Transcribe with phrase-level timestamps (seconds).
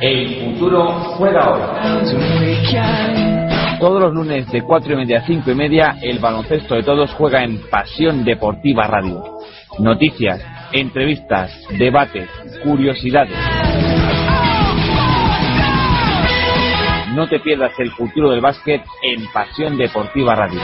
[0.00, 1.60] El futuro juega hoy.
[3.80, 7.12] Todos los lunes de 4 y media a 5 y media, el baloncesto de todos
[7.14, 9.24] juega en Pasión Deportiva Radio.
[9.78, 10.40] Noticias,
[10.72, 12.28] entrevistas, debates,
[12.62, 13.36] curiosidades.
[17.14, 20.60] No te pierdas el futuro del básquet en Pasión Deportiva Radio.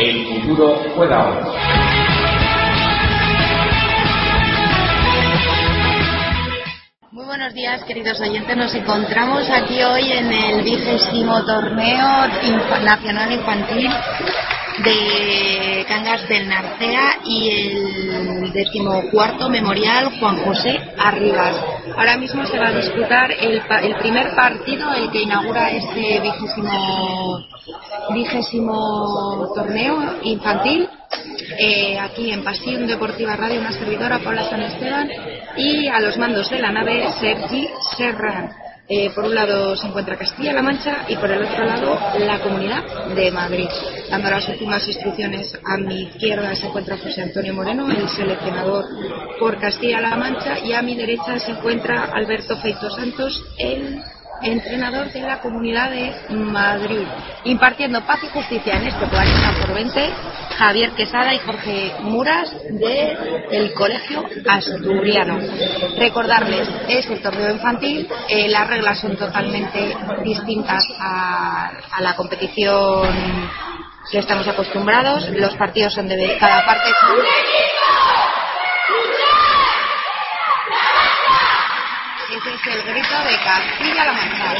[0.00, 1.91] El futuro juega hoy.
[7.32, 8.54] Buenos días, queridos oyentes.
[8.54, 12.28] Nos encontramos aquí hoy en el vigésimo torneo
[12.84, 13.90] nacional infantil
[14.78, 21.56] de Cangas del Narcea y el decimocuarto memorial Juan José Arribas.
[21.96, 27.46] Ahora mismo se va a disputar el, el primer partido, el que inaugura este vigésimo,
[28.14, 30.88] vigésimo torneo infantil
[31.58, 35.10] eh, aquí en Pasión Deportiva Radio, una servidora, Paula San Esteban,
[35.56, 38.50] y a los mandos de la nave, Sergi Serran.
[38.94, 43.06] Eh, por un lado se encuentra Castilla-La Mancha y por el otro lado la Comunidad
[43.14, 43.66] de Madrid.
[44.10, 48.84] Dando las últimas instrucciones a mi izquierda se encuentra José Antonio Moreno, el seleccionador
[49.40, 53.98] por Castilla-La Mancha, y a mi derecha se encuentra Alberto Feito Santos, el
[54.42, 57.06] entrenador de la Comunidad de Madrid,
[57.44, 60.10] impartiendo paz y justicia en este 40 por 20,
[60.58, 65.38] Javier Quesada y Jorge Muras del Colegio Asturiano.
[65.98, 73.08] Recordarles, es el torneo infantil, eh, las reglas son totalmente distintas a, la competición
[74.10, 76.90] que estamos acostumbrados, los partidos son de cada parte
[82.34, 84.54] ese es el grito de Castilla-La Mancha.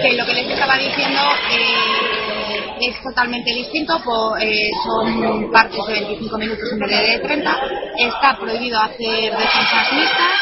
[0.00, 1.20] Que lo que les estaba diciendo
[1.50, 7.56] eh, es totalmente distinto, po- eh, son partes de 25 minutos en vez de 30.
[7.98, 10.34] Está prohibido hacer defensas mixtas.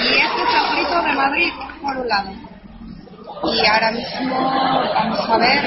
[0.00, 1.52] Y este es Madrid,
[1.82, 2.30] por un lado
[3.44, 4.36] y ahora mismo
[4.94, 5.60] vamos a ver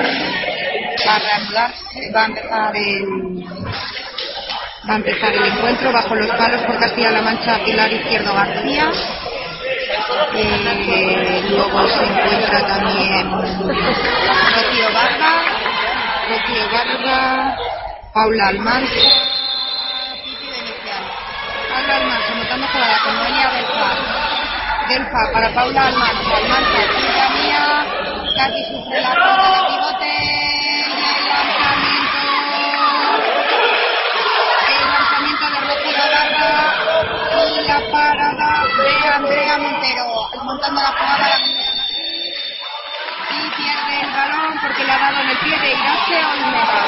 [1.08, 3.06] va a reanudarse va a empezar el
[4.90, 8.92] va a empezar el encuentro bajo los palos por Castilla-La Mancha Pilar Izquierdo García.
[10.34, 15.34] Eh, luego se encuentra también Rocío Varga
[16.30, 17.58] Rocío Varga
[18.14, 18.96] Paula Almanza.
[21.70, 22.32] Paula Almanza
[22.74, 24.21] jugada con Noelia Belfar
[24.91, 27.63] Para Paula Almanza, Almanza, chica mía,
[28.35, 32.19] casi sufre la falta de pivote el lanzamiento,
[34.68, 36.03] el lanzamiento de Rocío
[37.47, 38.52] y la parada
[38.84, 40.07] de Andrea Montero,
[40.44, 41.38] montando la jugada la
[43.29, 46.79] y pierde el balón porque le ha dado en el pie de Irache Olmeda.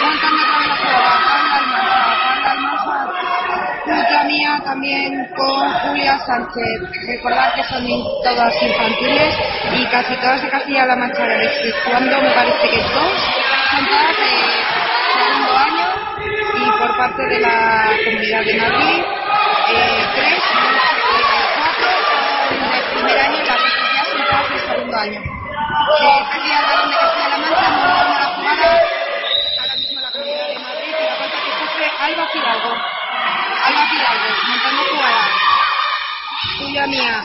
[0.00, 7.06] Montando otra vez la jugada, Paula Almanza, Paula Almanza Lucha mía también con Julia Sánchez.
[7.06, 7.86] Recordad que son
[8.24, 9.34] todas infantiles
[9.72, 13.12] y casi todas de Castilla-La Mancha, exceptuando me parece que dos,
[13.70, 13.94] son de
[15.14, 15.86] segundo año
[16.58, 19.04] y por parte de la Comunidad de Madrid,
[19.68, 20.42] eh, tres,
[21.56, 21.88] cuatro
[22.94, 25.20] primer año y las otras son de segundo año.
[25.20, 26.24] Eh,
[32.00, 32.95] Mancha, la Fidalgo.
[33.64, 35.24] Alba Fidalgo, montando jugada.
[36.58, 37.24] Tuya mía,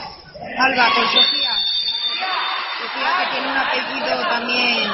[0.58, 1.52] Alba, con Sofía.
[2.78, 4.90] Sofía que tiene un apellido también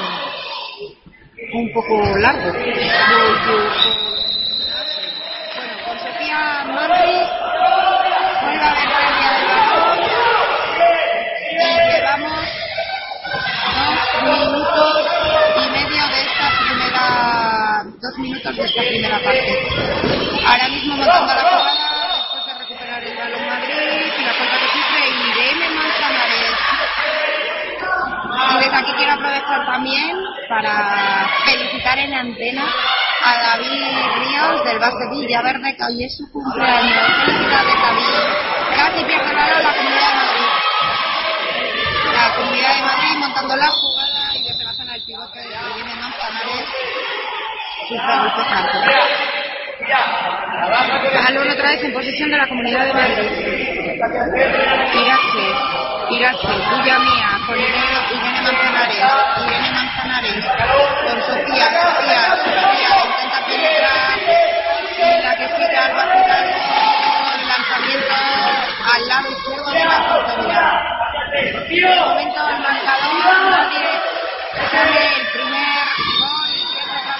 [1.53, 2.51] un poco largo.
[5.55, 7.17] Bueno, con Sofía Marri,
[8.41, 9.99] vuelve a ver pérdida del balón.
[11.51, 11.53] Y
[11.91, 12.47] llevamos
[14.13, 14.93] dos minutos
[15.55, 17.03] y medio de esta primera,
[18.01, 19.88] dos minutos de esta primera parte.
[30.49, 32.65] Para felicitar en antena
[33.23, 33.85] a David
[34.17, 36.97] Ríos del Base Villaverde, que hoy es su cumpleaños.
[37.25, 38.03] Felicidades, David.
[38.75, 40.45] Casi pierde el balón la comunidad de Madrid.
[43.55, 45.39] la jugada y desde la zona del pivote
[46.01, 46.65] Manzanares.
[47.87, 48.77] Sufre golpe franco.
[51.13, 53.31] Balón otra vez en posesión de la Comunidad de Madrid.
[54.93, 57.99] Irache, Irache, tuya mía, con Irene,
[58.41, 58.97] Manzanares,
[59.45, 60.45] Irene Manzanares,
[61.03, 64.17] con Sofía, Sofía, Sofía, intenta penetrar,
[65.23, 68.15] la que gira al con lanzamiento
[68.91, 70.65] al lado izquierdo de la portería.
[71.31, 71.53] El
[72.59, 73.19] marcador
[75.13, 75.85] el primer
[76.19, 76.49] gol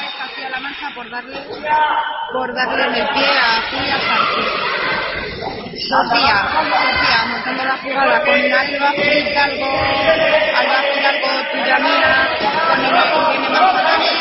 [0.02, 1.38] vez hacia la mancha por darle
[2.34, 4.79] por darle en el pie a Julia Sánchez.
[5.90, 9.70] Sofía, Sofía montando la jugada con Alba Fidalgo,
[10.56, 12.30] Alba Fidalgo, tuya mía,
[12.70, 14.20] con viene Manzanares,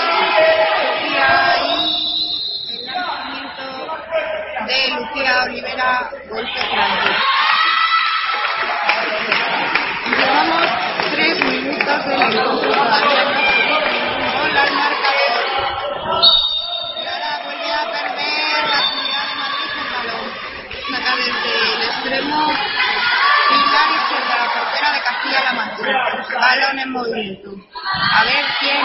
[0.80, 1.30] Sofía
[1.60, 3.66] y el lanzamiento
[4.66, 7.08] de Lucía Olivera, golpe franco.
[10.16, 10.66] Llevamos
[11.10, 12.67] tres minutos del encuentro
[22.08, 22.40] el extremo
[23.48, 26.38] Pilar izquierda, la portera de Castilla-La Mancha.
[26.38, 27.50] Balón en movimiento.
[27.50, 28.82] A ver quién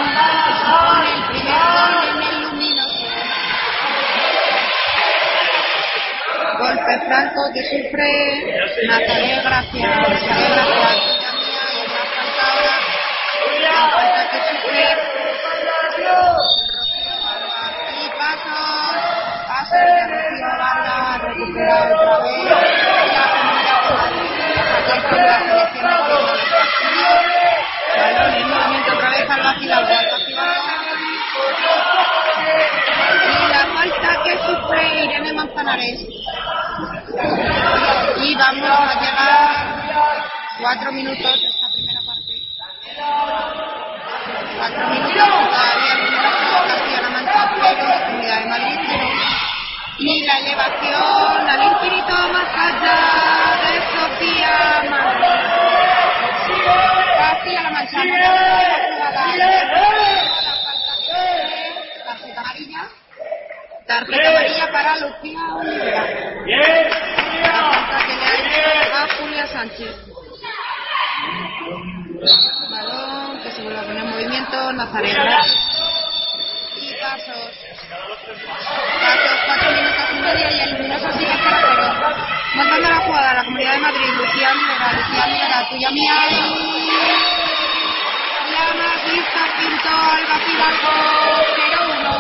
[0.72, 3.06] pone el primer gol en el luminoso.
[6.60, 8.10] Golpe franco que sufre
[8.88, 9.88] Natalia Gracia.
[9.88, 11.66] Natalia Gracia, mía,
[13.50, 14.24] y la falta
[40.64, 42.42] cuatro minutos de esta primera parte.
[44.58, 45.94] Cuatro minutos todavía
[47.10, 47.52] Mancha,
[48.06, 49.08] Comunidad de Madrid cero.
[50.00, 53.00] Y la elevación al infinito más allá
[53.62, 54.56] de Sofía
[54.90, 55.42] Madrid.
[57.18, 58.16] Castilla-La Mancha, la
[59.66, 60.22] sufre,
[62.06, 62.82] tarjeta amarilla.
[63.86, 66.04] Tarjeta amarilla para Lucía Olivera.
[67.42, 70.13] La falta que le ha a Julia Sánchez.
[74.54, 75.42] En movimiento, Nazarena.
[76.76, 77.52] Y pasos.
[79.02, 82.16] Pasos, cuatro minutos y medio y el luminoso sigue 0-0.
[82.56, 86.14] Montando la jugada la Comunidad de Madrid, Lucía Olivera, Lucía Olivera, tuya mía.
[88.52, 90.94] La más lista, Pinto, Alba Fidalgo,
[91.64, 92.14] 0-1.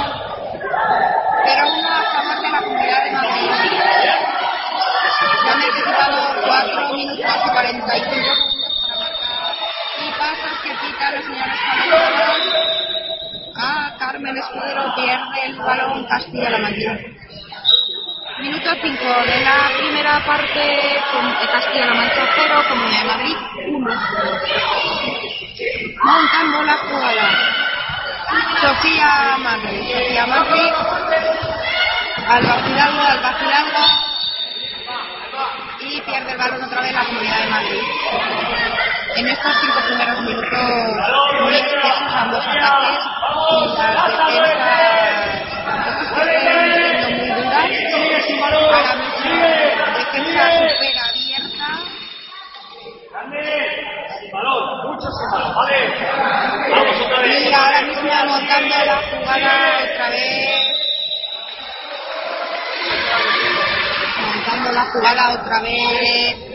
[1.45, 3.51] 0-1 a favor de la Comunidad de Madrid.
[5.44, 8.52] Se han necesitado 4 minutos y 45
[10.24, 12.28] pasos que pita la señora Escalera.
[13.56, 16.98] A Carmen Escudero pierde el balón Castilla-La Mancha.
[18.40, 20.64] Minuto 5 de la primera parte
[21.12, 23.38] con Castilla-La Mancha 0, Comunidad de Madrid
[23.68, 23.96] 1.
[26.04, 27.30] Montando la jugada.
[28.62, 30.72] Sofía Madrid, Sofía Madrid,
[32.28, 34.14] Alba Fidalgo, Alba Fidalgo
[35.81, 37.81] y pierde el balón otra vez la Comunidad de Madrid.
[39.15, 40.60] En estos cinco primeros minutos
[41.39, 41.55] muy
[42.15, 43.03] ambos ataques
[59.93, 60.77] otra vez.
[64.22, 66.52] Montando la jugada otra vez.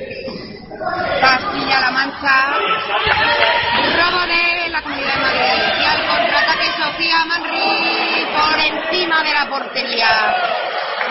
[0.79, 2.55] Castilla-La Mancha.
[3.97, 5.63] Robo de la Comunidad de Madrid.
[5.81, 10.37] Y al contraataque Sofía Manri por encima de la portería.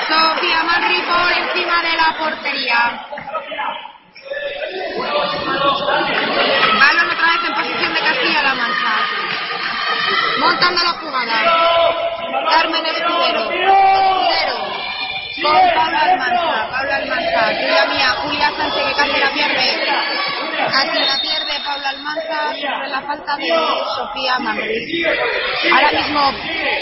[0.07, 3.07] Sofía Manri por encima de la portería.
[6.79, 8.95] Balón otra vez en posición de Castilla-La Mancha.
[10.39, 11.37] Montando la jugada.
[12.51, 13.51] Carmen Escudero.
[13.51, 14.76] Escudero.
[15.41, 16.69] Con Paula Almanza.
[16.71, 17.41] Paula Almanza.
[17.59, 18.09] Tuya mía.
[18.23, 19.65] Julia Sánchez que casi la pierde.
[20.71, 23.49] Casi la pierde Paula Almanza sobre la falta de
[23.95, 25.03] Sofía Manri.
[25.73, 26.31] Ahora mismo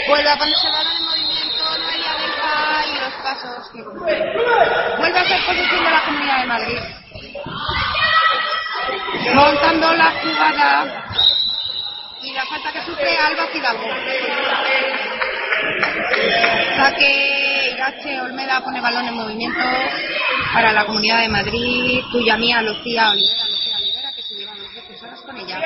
[0.08, 1.78] vuelve a ponerse el balón en movimiento.
[1.78, 6.80] Noelia Belja y los pasos que Vuelve a ser posición de la Comunidad de Madrid
[9.34, 11.04] montando la jugada
[12.22, 13.88] y la falta que sufre Alba Fidalgo.
[16.76, 17.45] Saque
[17.86, 19.60] Irache Olmeda pone balón en movimiento
[20.52, 22.02] para la Comunidad de Madrid.
[22.10, 25.60] Tuya mía, Lucía Olivera, Lucía Olivera, que llevan los defensores con ella.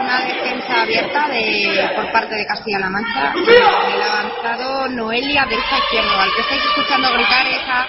[0.00, 3.34] una defensa abierta de, por parte de Castilla-La Mancha.
[3.36, 6.18] El avanzado Noelia del izquierdo.
[6.18, 7.86] Al que estáis escuchando gritar es a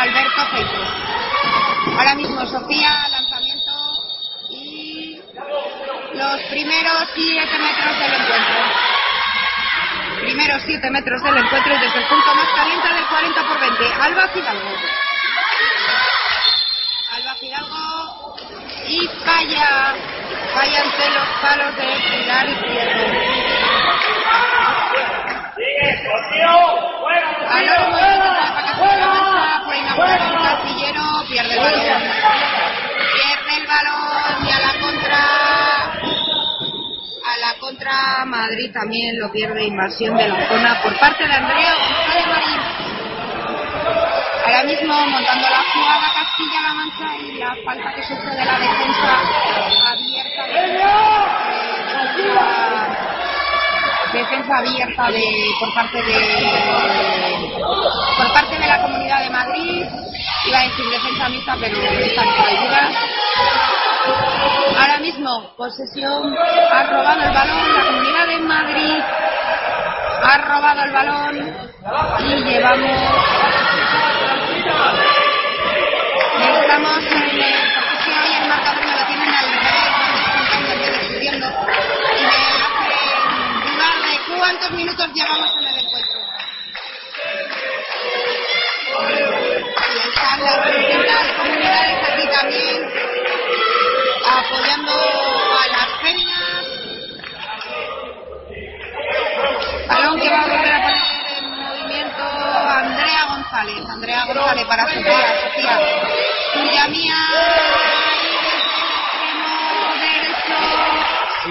[0.00, 0.84] Alberto Feito.
[1.96, 3.72] Ahora mismo Sofía, lanzamiento
[4.50, 5.20] y
[6.14, 8.89] los primeros 7 metros del encuentro.
[10.20, 13.92] Primeros 7 metros del encuentro y desde el punto más caliente del 40 por 20.
[14.00, 14.70] Alba Fidalgo.
[17.16, 18.36] Alba Fidalgo
[18.86, 19.94] y falla.
[20.54, 23.60] Fallan los palos de Pilar Izquierdo.
[30.42, 32.02] Casillero, pierde el balón.
[33.14, 35.59] Pierde el balón y a la contra.
[37.80, 42.26] La contra Madrid también lo pierde invasión de la zona por parte de Andrea González
[42.26, 42.60] Marín.
[44.44, 49.18] Ahora mismo montando la jugada Castilla-La Mancha y la falta que sufre de la defensa
[49.92, 50.54] abierta de,
[54.12, 55.24] de, defensa abierta de
[55.58, 56.18] por parte de
[58.18, 59.86] por parte de la Comunidad de Madrid
[60.46, 62.90] iba a decir defensa mixta pero está prohibida
[64.78, 66.34] ahora mismo posesión
[66.70, 69.02] ha robado el balón la Comunidad de Madrid
[70.22, 71.36] ha robado el balón
[72.20, 73.00] y llevamos
[76.40, 77.42] Estamos en el,
[77.74, 79.90] porque si hoy el marcador me lo tienen al revés,
[80.40, 80.64] y
[84.06, 86.20] de cuántos minutos llevamos en el encuentro.
[89.90, 93.19] Y están las distintas comunidades aquí también
[94.50, 96.66] apoyando a las féminas.
[99.88, 100.98] Balón que va a volver a poner
[101.38, 103.88] en movimiento Andrea González.
[103.88, 105.40] Andrea González para Sofía.
[105.42, 105.78] Sofía.
[106.54, 107.16] Tuya mía.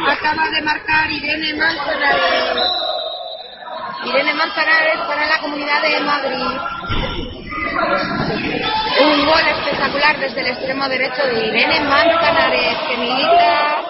[0.09, 2.71] Acaba de marcar Irene Manzanares.
[4.05, 6.59] Irene Manzanares para la Comunidad de Madrid.
[7.79, 13.81] Un gol espectacular desde el extremo derecho de Irene Manzanares, que milita,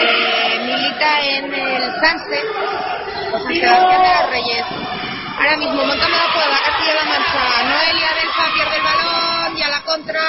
[0.00, 2.42] eh, milita en el Sanse,
[3.32, 4.64] San Sebastián de los Reyes.
[5.38, 9.80] Ahora mismo montando la jugada, Castilla-La Mancha, Noelia Delfa pierde el balón y a la
[9.82, 10.20] contra,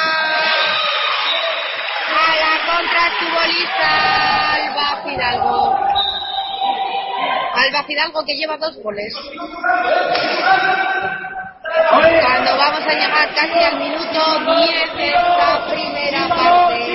[2.16, 5.78] a la contra estuvo lista Alba Fidalgo.
[7.56, 9.14] Alba Fidalgo que lleva dos goles.
[11.90, 16.86] Cuando vamos a llegar casi al minuto 10 de esta primera parte,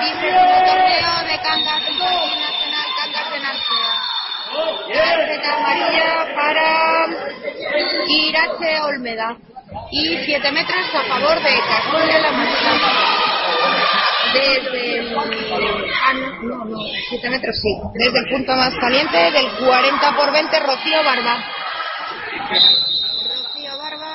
[0.00, 4.12] vigésimo torneo de Cangas Nacional, Cangas de Narcea.
[5.52, 7.06] Amarilla para
[8.08, 9.36] Irache Olmeda
[9.90, 12.72] y 7 metros a favor de Castilla-La Mancha.
[14.32, 16.78] Desde el, ah, no, no,
[17.10, 21.44] 7 metros sí, desde el punto más caliente del 40 por 20 Rocío Barba.
[23.28, 24.12] Rocío Barba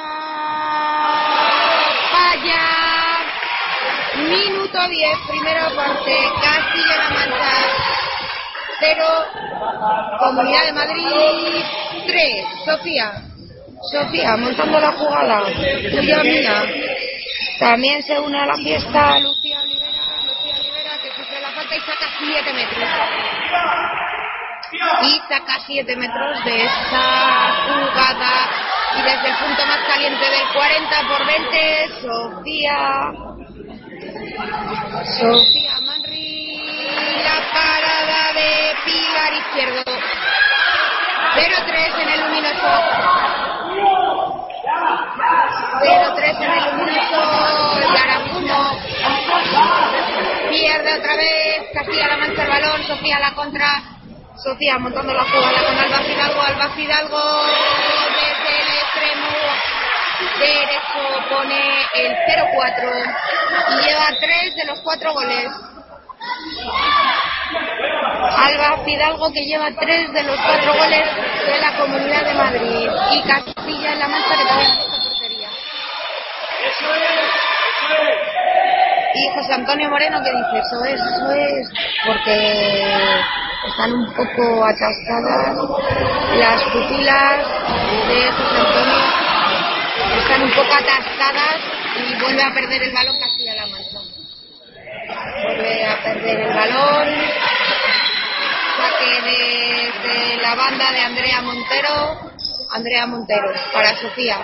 [2.17, 2.63] falla.
[4.29, 7.57] Minuto 10, primera parte, Castilla-La Mancha
[8.79, 9.05] 0,
[10.19, 11.63] Comunidad de Madrid
[12.07, 13.11] 3, Sofía.
[13.91, 16.65] Sofía, montando la jugada, tuya mía.
[17.59, 19.91] También se une a la fiesta Lucía Olivera,
[20.25, 22.89] Lucía Olivera que sufre la falta y saca 7 metros.
[25.03, 28.66] Y saca 7 metros de esta jugada.
[28.95, 33.11] Y desde el punto más caliente del 40 por 20, Sofía.
[35.19, 39.83] Sofía Manri, la parada de Pilar Izquierdo.
[41.35, 42.69] 0-3 en el luminoso.
[45.81, 47.21] 0-3 en el luminoso.
[47.93, 48.59] Yaracuno.
[50.49, 51.69] Pierde otra vez.
[51.73, 52.83] Castilla-La Mancha el balón.
[52.83, 53.83] Sofía la contra.
[54.43, 56.41] Sofía montando la jugada con Alba Fidalgo.
[56.41, 57.17] Alba Fidalgo
[58.97, 59.27] extremo
[60.39, 61.61] derecho pone
[61.93, 63.15] el 0-4
[63.69, 65.47] y lleva 3 de los 4 goles.
[68.37, 71.05] Alba Fidalgo que lleva 3 de los 4 goles
[71.45, 75.49] de la Comunidad de Madrid y Castilla en la Mancha que no está portería.
[79.13, 81.69] Y José Antonio Moreno que dice, eso es, eso es,
[82.05, 82.83] porque
[83.67, 85.57] están un poco atascadas
[86.37, 87.37] las pupilas
[88.07, 89.27] de José Antonio
[90.17, 91.57] están un poco atascadas
[91.97, 93.99] y vuelve a perder el balón Castilla-La Mancha.
[95.43, 97.07] Vuelve a perder el balón.
[98.77, 102.31] Saque desde la banda de Andrea Montero.
[102.71, 104.37] Andrea Montero para Sofía.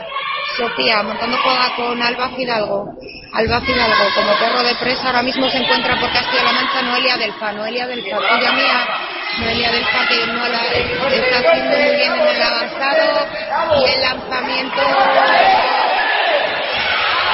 [0.58, 2.86] Sofía montando juega con Alba Fidalgo.
[3.34, 7.52] Alba Fidalgo como perro de presa ahora mismo se encuentra por Castilla-La Mancha Noelia Delfa,
[7.54, 8.88] Noelia Delfa, tuya mía,
[9.40, 10.62] Noelia Delfa que no la
[11.16, 13.28] está haciendo muy bien en el avanzado
[13.80, 14.82] y el lanzamiento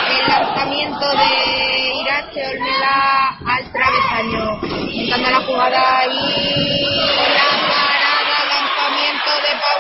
[0.10, 4.60] el lanzamiento de Irache Olmeda al travesaño,
[4.92, 7.39] intentando la jugada y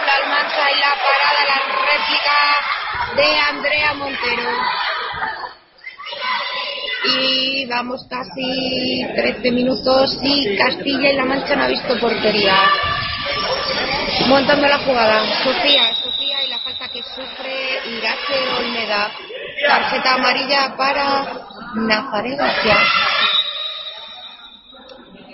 [0.09, 2.37] Paula Almanza y la parada, la réplica
[3.15, 4.49] de Andrea Montero
[7.05, 12.55] y vamos casi 13 minutos y Castilla y La Mancha no ha visto portería.
[14.27, 19.11] Montando la jugada, Sofía, Sofía y la falta que sufre Irache Olmeda.
[19.67, 21.25] Tarjeta amarilla para
[21.75, 22.77] Nazaret García.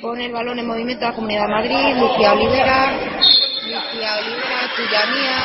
[0.02, 5.38] Pone el balón en movimiento la Comunidad Madrid, Lucía Olivera, Lucía Olivera, tuya mía,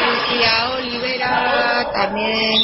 [0.00, 2.62] Lucía Olivera, también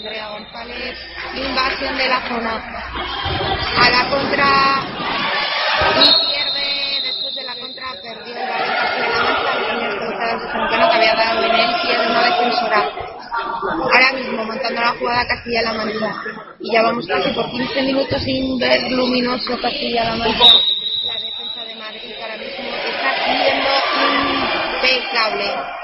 [0.00, 0.96] Andrea González,
[1.34, 2.52] invasión de la zona.
[3.76, 4.46] A la contra
[5.96, 9.34] y pierde, después de la contra perdió el balón Castilla-La
[9.76, 12.88] Mancha, que había dado en él pierde una defensora.
[13.92, 16.14] Ahora mismo montando la jugada Castilla-La Mancha.
[16.60, 20.44] Y ya vamos casi por 15 minutos sin ver luminoso Castilla-La Mancha.
[25.20, 25.80] Impecable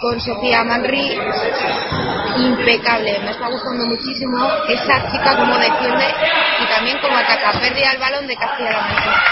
[0.00, 1.18] con Sofía Manri
[2.36, 3.18] impecable.
[3.20, 6.06] Me está gustando muchísimo esa chica como defiende
[6.60, 7.58] y también como ataca.
[7.58, 9.22] Pérdida el balón de Castilla-La Mancha.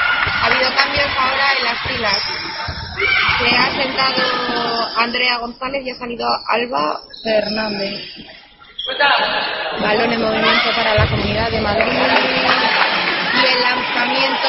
[0.43, 2.23] Ha habido cambios ahora en las filas.
[3.39, 4.23] Se ha sentado
[4.97, 8.01] Andrea González y ha salido Alba Fernández.
[9.81, 12.86] Balón en movimiento para la Comunidad de Madrid.
[13.49, 14.49] El lanzamiento,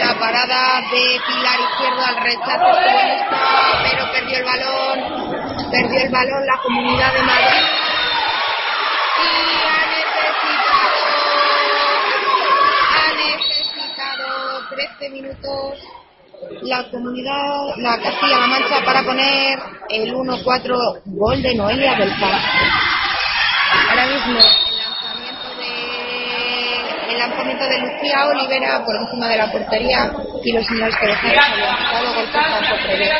[0.00, 2.70] la parada de Pilar Izquierdo al rechazo
[3.82, 5.70] pero perdió el balón.
[5.70, 7.64] Perdió el balón la Comunidad de Madrid.
[9.18, 9.28] Y
[9.68, 11.02] ha necesitado,
[12.90, 15.78] ha necesitado 13 minutos
[16.62, 19.58] la comunidad, la Castilla-La Mancha para poner
[19.90, 22.12] el 1-4 gol de Noelia del
[23.88, 30.12] Ahora mismo el lanzamiento de el lanzamiento de Lucía Olivera por encima de la portería
[30.44, 33.12] y los señores que dejaron habían dado golpes a prever.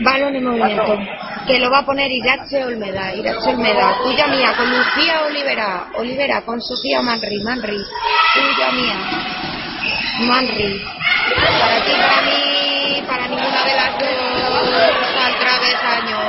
[0.00, 0.98] Balón en movimiento.
[1.46, 3.14] Que lo va a poner Irache Olmeda.
[3.14, 3.96] Irache Olmeda.
[4.02, 4.52] Tuya mía.
[4.56, 5.86] Con Lucía Olivera.
[5.94, 7.40] Olivera con Sofía Manri.
[7.42, 7.78] Manri.
[8.34, 8.96] Tuya mía.
[10.20, 10.84] Manri.
[11.60, 16.20] Para ti, para mí, para ninguna de las dos al travesaño.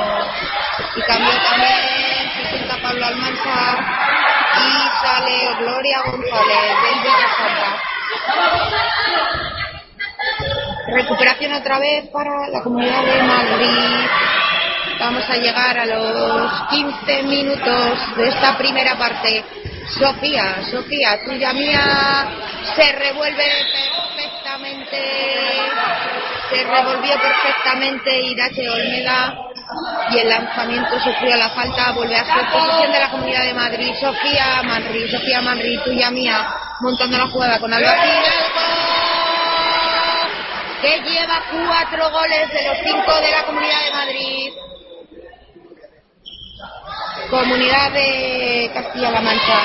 [0.96, 2.16] Y cambió también
[2.82, 7.82] Pablo Almanza y sale Gloria González del Villasanta.
[10.88, 14.06] Recuperación otra vez para la comunidad de Madrid.
[14.98, 19.44] Vamos a llegar a los 15 minutos de esta primera parte.
[19.98, 22.28] Sofía, Sofía, tuya mía,
[22.74, 23.44] se revuelve
[24.16, 25.00] perfectamente,
[26.50, 29.45] se revolvió perfectamente Irache Olmeda
[30.10, 33.94] y el lanzamiento sufrió la falta, vuelve a ser posición de la Comunidad de Madrid,
[34.00, 36.46] Sofía Manri, Sofía Manri, tuya mía,
[36.80, 37.94] montando la jugada con Alba
[40.80, 44.52] que lleva cuatro goles de los cinco de la Comunidad de Madrid.
[47.30, 49.58] Comunidad de Castilla-La Mancha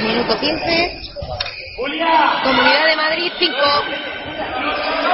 [0.00, 1.00] 1, minuto 15.
[1.76, 3.56] Comunidad de Madrid 5.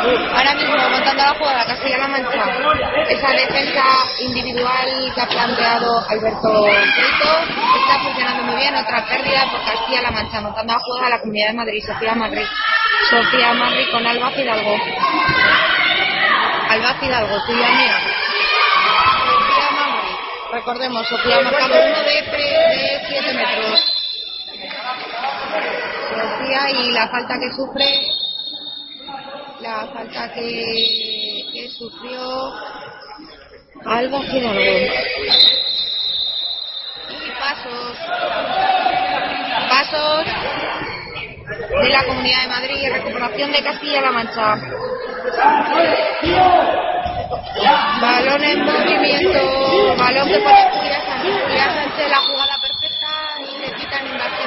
[0.00, 2.44] Ahora mismo montando la jugada Castilla-La Mancha.
[3.06, 3.84] Esa defensa
[4.20, 7.32] individual que ha planteado Alberto Brito
[7.82, 8.74] está funcionando muy bien.
[8.76, 10.40] Otra pérdida por Castilla-La Mancha.
[10.40, 11.84] Montando la jugada la Comunidad de Madrid.
[11.86, 12.46] Sofía Madrid.
[13.10, 14.76] Sofía Madrid con Alba Fidalgo.
[16.70, 17.98] Alba Fidalgo, tuya mía.
[19.26, 20.16] Sofía Madrid.
[20.52, 23.92] Recordemos, Sofía ha marcado uno de, de 7 metros.
[26.08, 28.30] Sofía y la falta que sufre
[29.61, 32.53] la falta que, que sufrió
[33.85, 34.61] Alba Fidalgo.
[37.09, 37.96] Y pasos.
[39.68, 40.27] Pasos
[41.83, 44.57] de la Comunidad de Madrid y recuperación de Castilla-La Mancha.
[48.01, 51.42] Balón en movimiento, balón que Julia Sánchez.
[51.42, 52.39] Julia Sánchez la jugada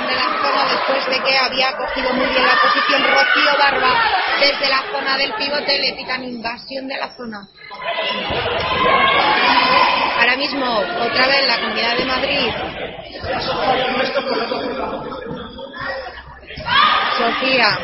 [0.03, 3.93] invasión de la zona después de que había cogido muy bien la posición Rocío Barba
[4.39, 7.47] desde la zona del pivote le pitan invasión de la zona
[10.19, 12.49] ahora mismo otra vez la comunidad de Madrid
[17.17, 17.79] Sofía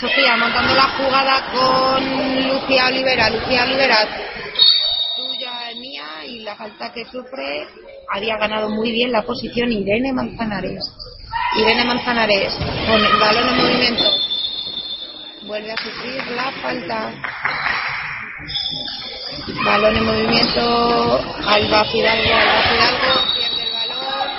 [0.00, 3.96] Sofía montando la jugada con Lucía Olivera Lucía Olivera
[5.16, 7.66] tuya mía y la falta que sufre
[8.10, 10.82] había ganado muy bien la posición Irene Manzanares.
[11.56, 14.04] Irene Manzanares con el balón en movimiento.
[15.42, 17.10] Vuelve a sufrir la falta.
[19.64, 20.60] Balón en movimiento.
[21.46, 24.30] Alba Fidalgo, Alba Fidalgo pierde el balón.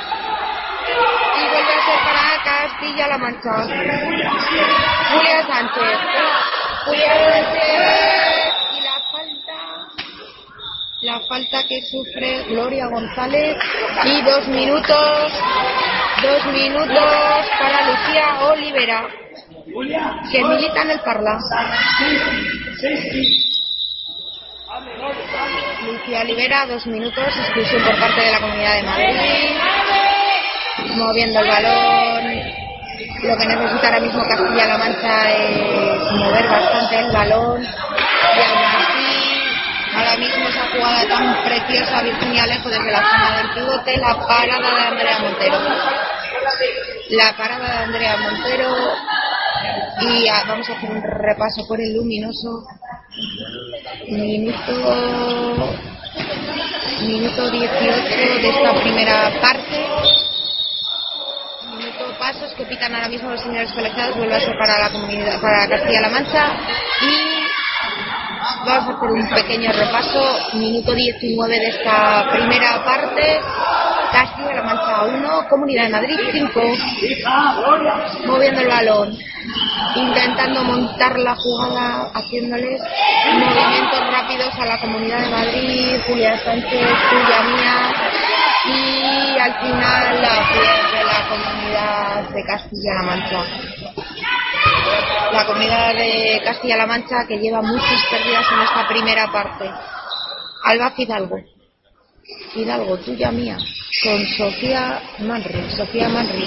[1.36, 3.56] Y vuelve a ser para Castilla-La Mancha.
[5.12, 6.00] Julia Sánchez.
[6.86, 7.90] Julia Sánchez.
[8.78, 9.58] Y la falta.
[11.02, 13.58] La falta que sufre Gloria González.
[14.06, 15.34] Y dos minutos.
[16.22, 19.08] Dos minutos para Lucía Olivera.
[20.32, 21.40] Que milita en el Parla.
[25.86, 29.58] Lucía Olivera, dos minutos, exclusión por parte de la Comunidad de Madrid.
[30.96, 32.60] Moviendo el balón.
[33.24, 37.64] Lo que necesita ahora mismo Castilla-La Mancha es mover bastante el balón.
[37.64, 39.42] Y aún así,
[39.96, 44.70] ahora mismo esa jugada tan preciosa, Virginia Alejo desde la zona del pivote, la parada
[44.70, 45.60] de Andrea Montero.
[47.10, 48.76] La parada de Andrea Montero.
[50.02, 52.64] Y ah, vamos a hacer un repaso por el luminoso.
[54.08, 55.76] Minuto,
[57.02, 59.86] minuto 18 de esta primera parte.
[61.76, 64.16] Minuto pasos que pitan ahora mismo los señores colegiados.
[64.18, 66.58] Vuelve a ser para la comunidad, para Castilla-La Mancha.
[67.02, 67.49] Y
[68.66, 70.22] vamos a hacer un pequeño repaso.
[70.54, 73.40] Minuto 19 de esta primera parte.
[74.12, 76.62] Castilla-La Mancha 1, Comunidad de Madrid 5.
[78.26, 79.18] Moviendo el balón
[79.96, 82.82] intentando montar la jugada, haciéndoles
[83.34, 87.94] movimientos rápidos a la Comunidad de Madrid, Julia Sánchez, Julia Mía,
[88.66, 93.44] y al final la pierde la Comunidad de Castilla-La Mancha.
[95.32, 99.70] La Comunidad de Castilla-La Mancha que lleva muchas pérdidas en esta primera parte.
[100.66, 101.38] Alba Fidalgo.
[102.54, 103.58] Fidalgo, tuya mía,
[104.04, 106.46] con Sofía Manri, Sofía Manri,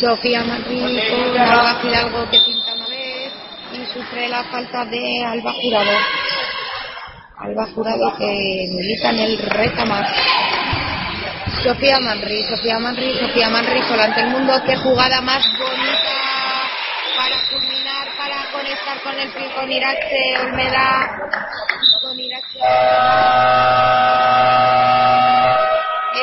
[0.00, 3.32] Sofía Manri con Alba Fidalgo que pinta una vez
[3.72, 5.90] y sufre la falta de Alba Jurado.
[7.38, 10.06] Alba Jurado que milita en el Retamar.
[11.62, 16.01] Sofía Manri, Sofía Manri, Sofía Manri, sola ante el mundo, qué jugada más bonita
[17.22, 21.20] para culminar, para conectar con el con Irache Olmeda,
[22.02, 22.58] con Irache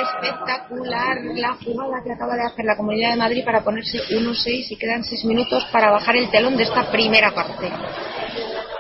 [0.02, 4.76] espectacular la jugada que acaba de hacer la Comunidad de Madrid para ponerse 1-6 y
[4.76, 7.72] quedan 6 minutos para bajar el telón de esta primera parte.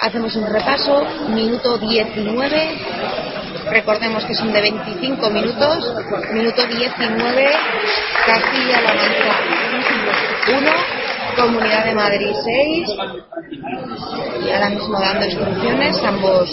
[0.01, 2.77] Hacemos un repaso, minuto 19,
[3.69, 5.93] recordemos que son de 25 minutos,
[6.33, 7.49] minuto 19,
[8.25, 9.35] Castilla-La Mancha
[10.57, 10.98] 1,
[11.39, 12.89] Comunidad de Madrid 6,
[14.45, 16.49] y ahora mismo dando instrucciones ambos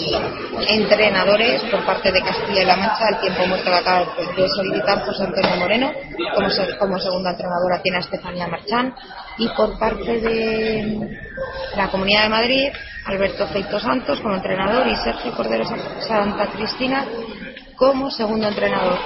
[0.67, 5.23] entrenadores por parte de Castilla y La Mancha al tiempo muerto acaba de solicitar José
[5.23, 5.91] Antonio Moreno
[6.35, 8.93] como, se- como segunda entrenadora tiene a Estefanía Marchán.
[9.37, 11.17] Y por parte de
[11.75, 12.67] la Comunidad de Madrid
[13.05, 17.05] Alberto Feito Santos como entrenador y Sergio Cordero Sa- Santa Cristina
[17.75, 18.97] como segundo entrenador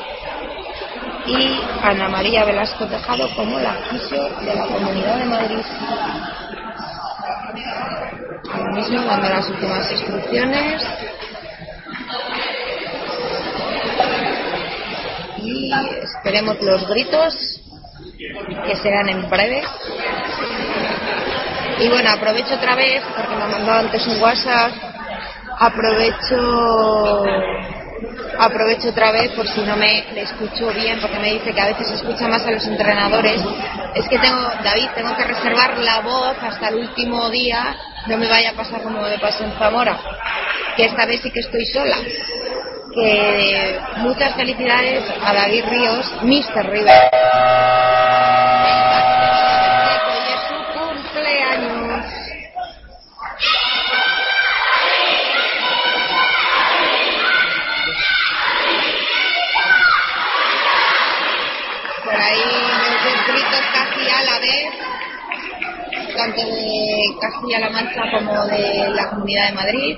[1.26, 5.66] y Ana María Velasco Tejado como la fisio de la Comunidad de Madrid.
[8.52, 10.84] Ahora mismo dando las últimas instrucciones.
[15.38, 15.72] Y
[16.04, 17.62] esperemos los gritos
[18.66, 19.64] que serán en breve.
[21.80, 24.72] Y bueno aprovecho otra vez porque me ha mandado antes un whatsapp.
[25.60, 27.24] Aprovecho
[28.40, 31.68] aprovecho otra vez por si no me le escucho bien porque me dice que a
[31.68, 33.42] veces escucha más a los entrenadores.
[33.96, 37.76] Es que tengo David tengo que reservar la voz hasta el último día.
[38.08, 40.00] No me vaya a pasar como me pasó en Zamora
[40.76, 41.98] que esta vez sí que estoy sola.
[42.94, 46.70] Que muchas felicidades a David Ríos Mr.
[46.70, 47.12] River
[66.22, 69.98] tanto de Castilla-La Mancha como de la Comunidad de Madrid.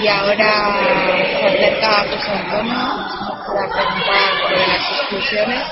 [0.00, 0.52] Y ahora
[1.40, 2.80] se acerca a José Antonio
[3.48, 5.62] para preguntar por las exclusiones.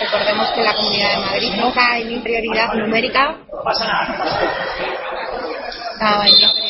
[0.00, 3.36] Recordemos que la Comunidad de Madrid está en inferioridad numérica.
[5.94, 6.61] Está en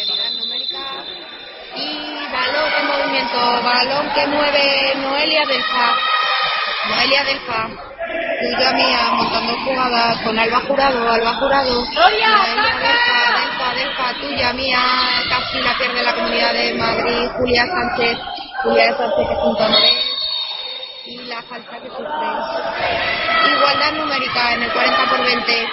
[3.23, 5.97] movimiento, balón que mueve Noelia Delfa.
[6.89, 7.69] Noelia Delfa
[8.41, 11.85] Tuya mía, montando jugadas con Alba Jurado, Alba Jurado.
[11.85, 12.15] Delta,
[13.39, 14.81] Delta, Delta, tuya mía.
[15.31, 17.31] Casi la pierde la comunidad de Madrid.
[17.39, 18.19] Julia Sánchez,
[18.65, 20.11] Julia Sánchez que junto a Morés.
[21.07, 23.55] Y la falta que sufre.
[23.55, 25.69] Igualdad numérica en el 40 por 20.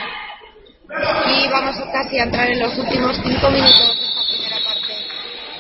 [1.26, 4.94] Y vamos a casi a entrar en los últimos 5 minutos de esta primera parte.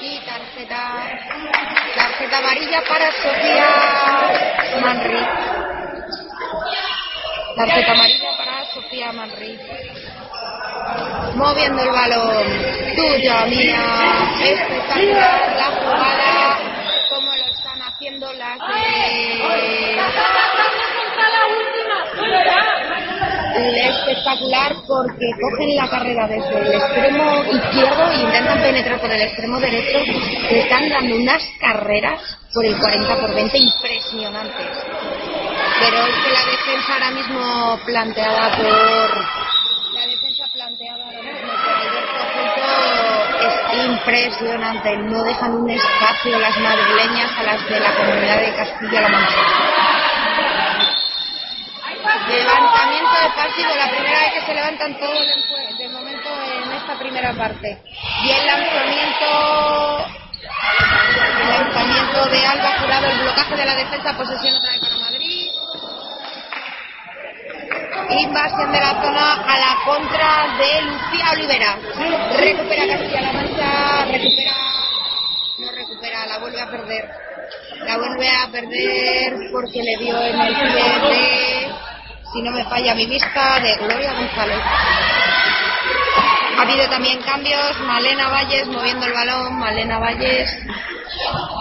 [0.01, 1.19] Y tarjeta,
[2.29, 3.69] tarjeta amarilla para Sofía
[4.81, 5.25] Manri.
[7.55, 9.59] Tarjeta amarilla para Sofía Manri.
[11.35, 12.45] Moviendo el balón.
[12.95, 13.83] Tuya, mía.
[14.43, 16.38] Espectacular la jugada.
[23.59, 29.59] Espectacular porque cogen la carrera desde el extremo izquierdo e intentan penetrar por el extremo
[29.59, 29.99] derecho.
[30.49, 32.21] Le están dando unas carreras
[32.53, 34.67] por el 40 por 20 impresionantes.
[35.79, 39.25] Pero es que la defensa ahora mismo planteada por
[39.93, 42.79] la defensa planteada ahora mismo por
[43.45, 44.97] es impresionante.
[44.97, 49.68] No dejan un espacio las madrileñas a las de la comunidad de Castilla-La Mancha.
[52.29, 55.27] Levantamiento de partido, la primera vez que se levantan todos
[55.77, 56.29] de, momento
[56.63, 57.81] en esta primera parte.
[58.23, 60.05] Y el lanzamiento,
[61.41, 65.49] el lanzamiento de Alba Jurado, el blocaje de la defensa, posesión otra vez para Madrid.
[68.11, 71.77] Invasión de la zona a la contra de Lucía Olivera.
[72.37, 74.55] Recupera Castilla-La Mancha, recupera,
[75.57, 77.09] no recupera, la vuelve a perder.
[77.85, 81.88] La vuelve a perder porque le dio en el pie de
[82.33, 84.59] si no me falla mi vista, de Gloria González.
[86.57, 90.49] Ha habido también cambios, Malena Valles moviendo el balón, Malena Valles,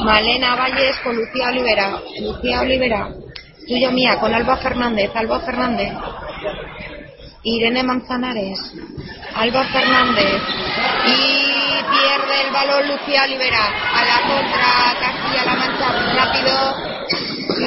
[0.04, 3.09] Malena Valles con Lucía Olivera, Lucía Olivera,
[3.66, 5.92] tuyo mía, con Alba Fernández, Alba Fernández,
[7.44, 8.59] Irene Manzanares,
[9.35, 10.42] Alba Fernández.
[11.07, 13.64] Y pierde el balón Lucía Olivera.
[13.94, 14.68] A la contra
[15.00, 16.57] Castilla-La Mancha rápido.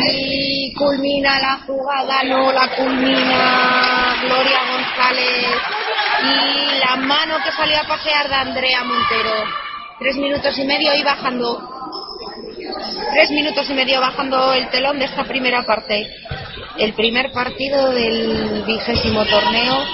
[0.03, 0.50] Y
[0.81, 5.45] culmina la jugada, no la culmina Gloria González
[6.23, 9.45] y la mano que salió a pasear de Andrea Montero.
[9.99, 11.69] Tres minutos y medio y bajando.
[13.13, 16.07] Tres minutos y medio bajando el telón de esta primera parte.
[16.77, 19.85] El primer partido del vigésimo torneo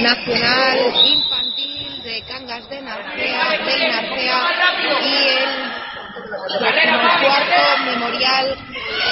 [0.00, 4.40] nacional infantil de Cangas de Narcea, Narcea
[5.02, 5.91] y el
[6.36, 8.56] cuarto memorial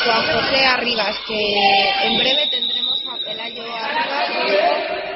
[0.04, 4.28] Juan José Arribas, que en breve tendremos a Pelayo Arribas,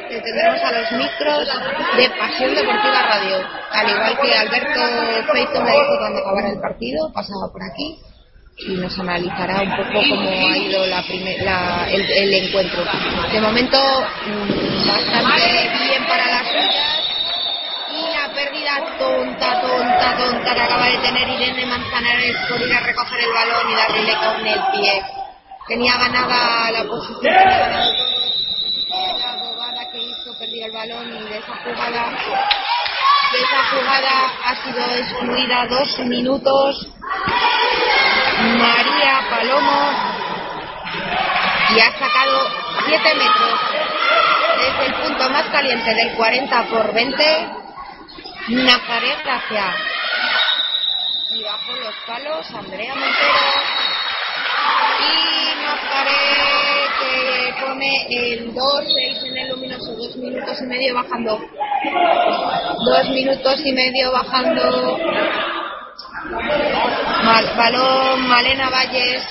[0.08, 1.48] que tendremos a los micros
[1.96, 7.12] de Pasión Deportiva Radio, al igual que Alberto Feito me dijo cuando acabara el partido,
[7.12, 7.98] pasaba por aquí
[8.56, 12.84] y nos analizará un poco cómo ha ido la primer, la, el, el encuentro.
[13.32, 13.78] De momento,
[14.26, 17.03] mmm, bastante bien para las suyas
[18.34, 23.32] pérdida tonta, tonta, tonta que acaba de tener Irene Manzanares por ir a recoger el
[23.32, 25.02] balón y darle con el pie.
[25.68, 29.18] Tenía ganada la posición, tenía ganado todo.
[29.18, 32.10] La jugada que hizo perdió el balón y de esa jugada,
[33.32, 36.88] de esa jugada ha sido excluida dos minutos
[38.58, 39.90] María Palomo
[41.70, 42.50] y ha sacado
[42.86, 43.60] 7 metros
[44.58, 47.63] desde el punto más caliente del 40 por 20
[48.48, 49.74] Nazaret Gracia
[51.30, 53.32] y bajo los palos Andrea Montero.
[55.00, 61.40] Y Nazaret que pone el 2-6 en el luminoso 2 minutos y medio bajando.
[62.84, 64.98] 2 minutos y medio bajando.
[67.24, 69.22] Mal, balón Malena Valles.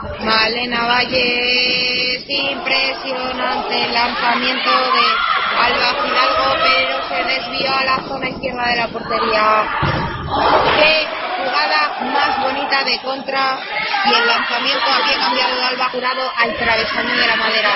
[0.00, 5.06] Malena Valles, impresionante lanzamiento de
[5.58, 9.64] Alba Fidalgo, pero se desvió a la zona izquierda de la portería.
[10.78, 11.08] Qué
[11.38, 13.58] jugada más bonita de contra
[14.04, 17.70] y el lanzamiento aquí ha cambiado de Alba Jurado al travesaño de la madera.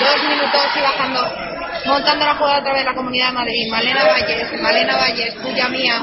[0.00, 1.48] Dos minutos y bajando
[1.84, 6.02] montando la jugada otra vez la Comunidad de Madrid, Malena Valles, Malena Valles, tuya mía,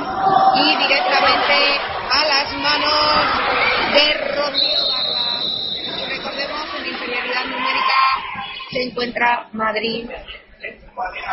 [0.56, 1.80] y directamente
[2.12, 3.26] a las manos
[3.94, 4.35] de
[8.96, 10.10] encuentra Madrid,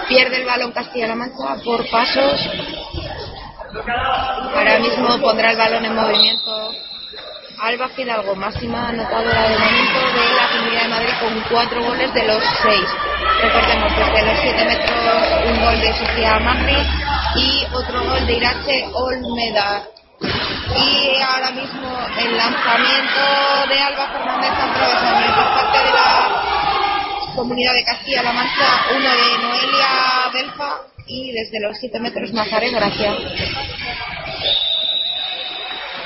[0.08, 2.40] pierde el balón Castilla-La Mancha por pasos.
[4.52, 6.72] Ahora mismo pondrá el balón en movimiento
[7.60, 12.26] Alba Fidalgo, máxima anotadora de momento de la Comunidad de Madrid con cuatro goles de
[12.26, 12.88] los seis.
[13.40, 14.98] Recordemos, desde los siete metros
[15.46, 16.76] un gol de Sofía Magri
[17.36, 19.82] y otro gol de Irache Olmeda.
[20.20, 26.41] Y ahora mismo el lanzamiento de Alba Fernández atravesando por parte de la
[27.34, 33.14] comunidad de Castilla-La Mancha, uno de Noelia Belfa y desde los 7 metros Nazaré Gracia.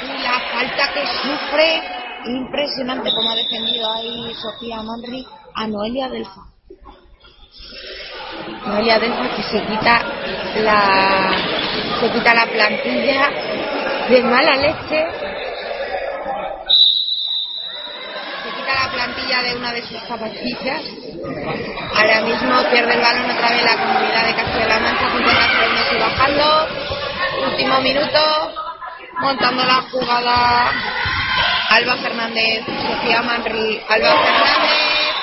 [0.02, 1.82] Y la falta que sufre,
[2.26, 6.42] impresionante como ha defendido ahí Sofía Manri a Noelia Belfa.
[8.66, 10.02] Noelia Belfa que se quita
[10.62, 11.30] la
[12.00, 13.30] se quita la plantilla
[14.08, 15.45] de mala leche
[18.66, 20.82] quita la plantilla de una de sus zapatillas.
[21.94, 25.98] Ahora mismo pierde el balón otra vez la comunidad de Castilla-La Mancha 50 segundos y
[25.98, 26.68] bajando.
[27.50, 28.54] Último minuto
[29.20, 30.72] montando la jugada
[31.70, 35.14] Alba Fernández Sofía Manri Alba Fernández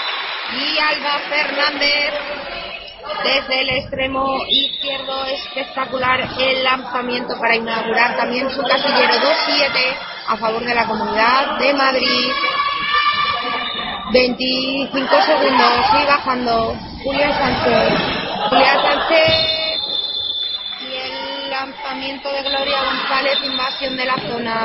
[0.54, 2.14] y Alba Fernández
[3.24, 9.96] desde el extremo izquierdo espectacular el lanzamiento para inaugurar también su casillero 2-7
[10.28, 12.32] a favor de la comunidad de Madrid
[14.14, 18.00] 25 segundos y bajando Julia Sánchez
[18.48, 19.82] Julia Sánchez
[20.82, 24.62] y el lanzamiento de Gloria González invasión de la zona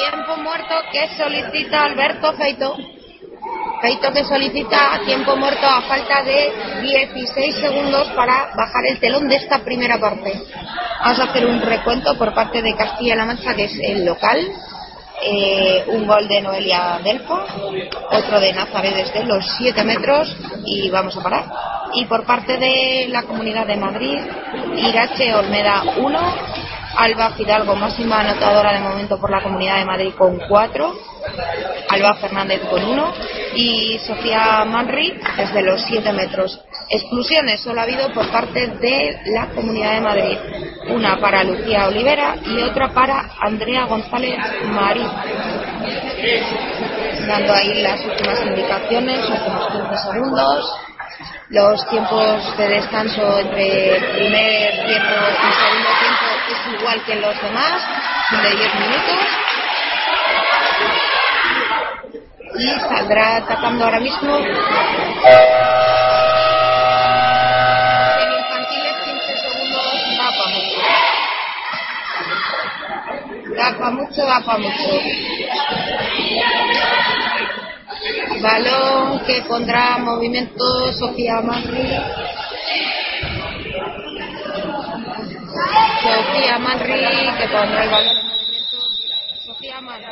[0.00, 2.76] tiempo muerto que solicita Alberto Feito
[3.80, 9.36] Feito que solicita tiempo muerto a falta de 16 segundos para bajar el telón de
[9.36, 10.32] esta primera parte.
[11.02, 14.38] Vamos a hacer un recuento por parte de Castilla-La Mancha, que es el local.
[15.22, 17.38] Eh, un gol de Noelia Delfo,
[18.10, 21.44] otro de Nazaret desde los 7 metros y vamos a parar.
[21.94, 24.18] Y por parte de la Comunidad de Madrid,
[24.76, 26.18] Irache Olmeda 1,
[26.96, 30.94] Alba Fidalgo, máxima anotadora de momento por la Comunidad de Madrid con 4,
[31.88, 33.12] Alba Fernández con 1
[33.54, 36.60] y Sofía Manri desde los 7 metros.
[36.88, 40.38] Exclusiones solo ha habido por parte de la Comunidad de Madrid.
[40.88, 45.06] Una para Lucía Olivera y otra para Andrea González Marí.
[47.26, 50.72] Dando ahí las últimas indicaciones, últimos 15 segundos.
[51.50, 57.82] Los tiempos de descanso entre primer tiempo y segundo tiempo es igual que los demás,
[58.30, 59.18] de 10 minutos.
[62.58, 64.36] Y saldrá atacando ahora mismo.
[64.36, 64.46] En
[68.38, 70.80] infantiles 15 segundos va para mucho.
[73.56, 74.88] Da para mucho, para mucho.
[78.42, 81.90] Balón que pondrá en movimiento Sofía Manri.
[85.70, 86.94] Sofía Manri
[87.38, 88.76] que pondrá el balón en movimiento.
[89.46, 90.06] Sofía Manri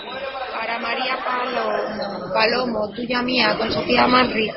[0.52, 2.32] para María Palomo.
[2.32, 4.50] Palomo, tuya mía, con Sofía Manri.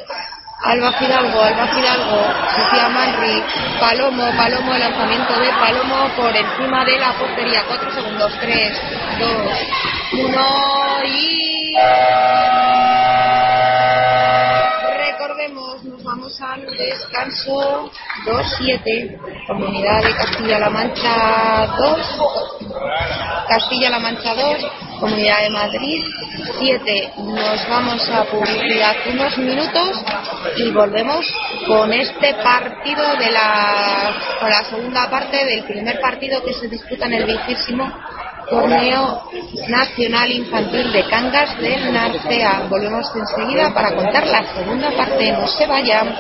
[0.64, 2.22] Alba Fidalgo, Alba Fidalgo,
[2.56, 3.44] Sofía Manri,
[3.80, 7.64] Palomo, Palomo, el lanzamiento de Palomo por encima de la portería.
[7.68, 8.82] 4 segundos, 3,
[9.20, 9.30] 2,
[10.24, 11.76] 1 y.
[16.40, 17.92] Al descanso
[18.26, 22.00] 2-7, Comunidad de Castilla-La Mancha 2,
[23.50, 26.04] Castilla-La Mancha 2, Comunidad de Madrid
[26.58, 27.14] 7.
[27.18, 30.04] Nos vamos a publicidad unos minutos
[30.56, 31.26] y volvemos
[31.68, 37.08] con este partido de la, con la segunda parte del primer partido que se disputa
[37.08, 37.92] en el vigésimo
[38.50, 39.24] torneo
[39.68, 42.64] nacional infantil de Cangas del Narcea.
[42.70, 45.32] Volvemos enseguida para contar la segunda parte.
[45.32, 46.16] No se vayan.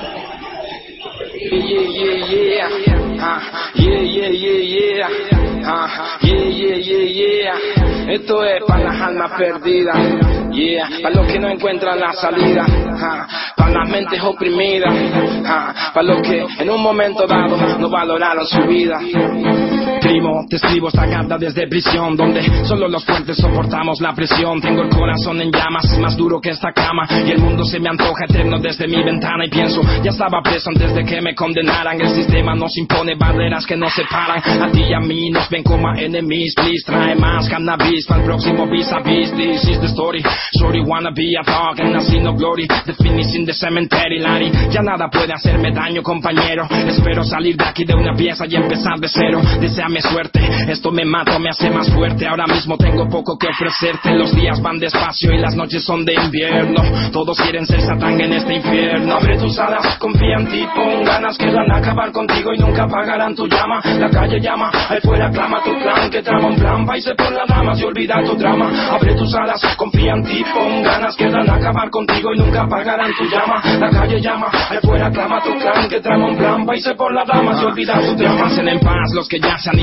[8.07, 9.97] Esto es para las almas perdidas.
[10.51, 12.65] Yeah, para los que no encuentran la salida.
[12.65, 13.27] Ajá.
[13.55, 14.93] Para las mentes oprimidas.
[15.45, 15.91] Ajá.
[15.93, 18.99] Para los que en un momento dado no valoraron su vida.
[20.50, 24.60] Te escribo esta carta desde prisión Donde solo los fuertes soportamos la presión.
[24.60, 27.88] Tengo el corazón en llamas, más duro que esta cama Y el mundo se me
[27.88, 32.02] antoja eterno desde mi ventana Y pienso, ya estaba preso antes de que me condenaran.
[32.02, 35.63] El sistema nos impone barreras que nos separan A ti y a mí nos ven
[35.63, 36.56] como enemies.
[36.56, 40.21] Please, trae más cannabis para el próximo vis a vis This is the story
[40.60, 42.68] Sorry, wanna be a dog and I no glory.
[42.68, 46.68] The finishing the cemetery, Larry Ya nada puede hacerme daño, compañero.
[46.86, 49.41] Espero salir de aquí de una pieza y empezar de cero.
[49.62, 50.39] Deseame suerte,
[50.70, 52.28] esto me mata, me hace más fuerte.
[52.28, 54.14] Ahora mismo tengo poco que ofrecerte.
[54.16, 56.82] Los días van despacio y las noches son de invierno.
[57.12, 59.16] Todos quieren ser satán en este infierno.
[59.16, 62.84] Abre tus alas, confía en ti, pon ganas Que van a acabar contigo y nunca
[62.84, 63.82] apagarán tu llama.
[63.99, 67.47] La calle llama, ahí fuera clama tu clan Que trama un plan, paise por las
[67.47, 68.72] ramas y olvida tu drama.
[68.91, 72.62] Abre tus alas, confía en ti, pon ganas Que van a acabar contigo y nunca
[72.64, 73.62] apagarán tu llama.
[73.80, 77.28] La calle llama, ahí fuera clama tu clan Que trama un plan, paise por las
[77.28, 78.32] ramas y olvida tu drama.
[78.32, 79.80] Descansen en paz los que ya se han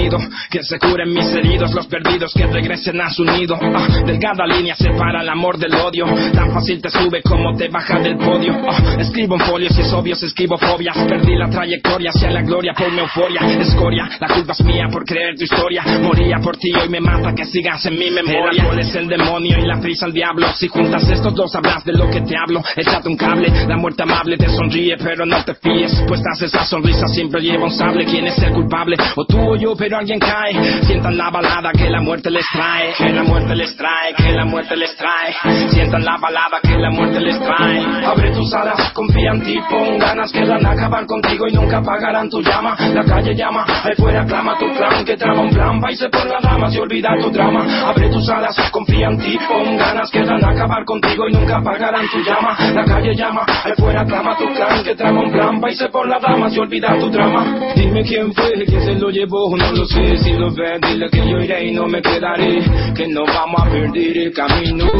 [0.50, 3.58] que se curen mis heridos, los perdidos que regresen a su nido.
[3.60, 7.98] Ah, delgada línea separa el amor del odio, tan fácil te sube como te baja
[7.98, 8.54] del podio.
[8.68, 12.72] Ah, escribo en folios y es obvio, escribo fobias, perdí la trayectoria hacia la gloria
[12.74, 13.40] por mi euforia.
[13.60, 17.34] Escoria, la culpa es mía por creer tu historia, moría por ti hoy me mata
[17.34, 18.68] que sigas en mi memoria.
[18.70, 21.92] El es el demonio y la prisa el diablo, si juntas estos dos hablas de
[21.92, 25.54] lo que te hablo, échate un cable, la muerte amable te sonríe pero no te
[25.54, 28.96] fíes, pues esa sonrisa siempre lleva un sable, ¿quién es el culpable?
[29.16, 32.92] O tú o yo, pero alguien cae, sientan la balada que la muerte les trae,
[32.96, 35.34] que la muerte les trae, que la muerte les trae,
[35.70, 37.84] sientan la balada que la muerte les trae.
[38.04, 41.78] Abre tus alas, confía en ti, pon ganas que van a acabar contigo y nunca
[41.78, 45.80] apagarán tu llama, la calle llama, ahí fuera clama tu clan, que trama un plan,
[45.82, 49.18] va y se por las damas y olvida tu drama, abre tus alas, confía en
[49.18, 53.14] ti, pon ganas que van a acabar contigo y nunca apagarán tu llama, la calle
[53.14, 56.20] llama, ahí fuera clama tu clan, que trama un plan, va y se por las
[56.20, 57.72] damas y olvida tu drama.
[57.74, 61.18] Dime quién fue, quién se lo llevó, no lo sé, si lo ves, dile que
[61.18, 62.58] yo iré y no me quedaré,
[62.96, 64.90] que no vamos a perder el camino,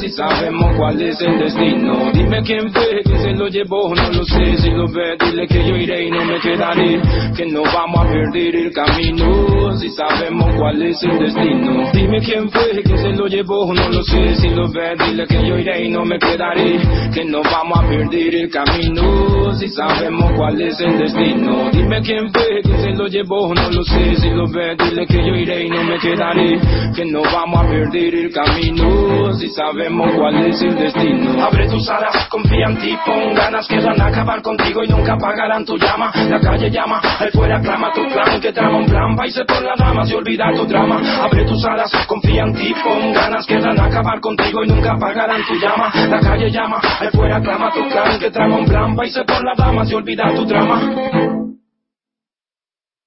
[0.00, 2.10] si sabemos cuál es el destino.
[2.14, 5.68] Dime quién fue, quién se lo llevó, no lo sé, si lo ves, dile que
[5.68, 6.98] yo iré y no me quedaré,
[7.36, 11.90] que no vamos a perder el camino, si sabemos cuál es el destino.
[11.92, 15.46] Dime quién fue, quién se lo llevó, no lo sé, si lo ves, dile que
[15.46, 16.80] yo iré y no me quedaré,
[17.12, 21.70] que no vamos a perder el camino, si sabemos cuál es el destino.
[21.70, 25.18] Dime quién fue, quién se lo llevó, no lo sé, si lo ves, dile que
[25.18, 26.58] yo iré y no me quedaré,
[26.94, 31.44] que no vamos a perder el camino, si sabemos cuál es el destino.
[31.44, 35.76] Abre tus alas, confía en ti, pon ganas que acabar contigo y nunca apagarán tu
[35.76, 36.12] llama.
[36.28, 39.78] La calle llama, ahí fuera clama tu clan, que trama un plan, se por las
[39.78, 41.00] damas y olvida tu drama.
[41.22, 45.54] Abre tus alas, confía en ti, pon ganas que acabar contigo y nunca apagarán tu
[45.54, 45.90] llama.
[46.08, 49.24] La calle llama, ahí fuera clama tu clan, que trama un plan, va y se
[49.24, 50.80] por las damas y olvida tu drama.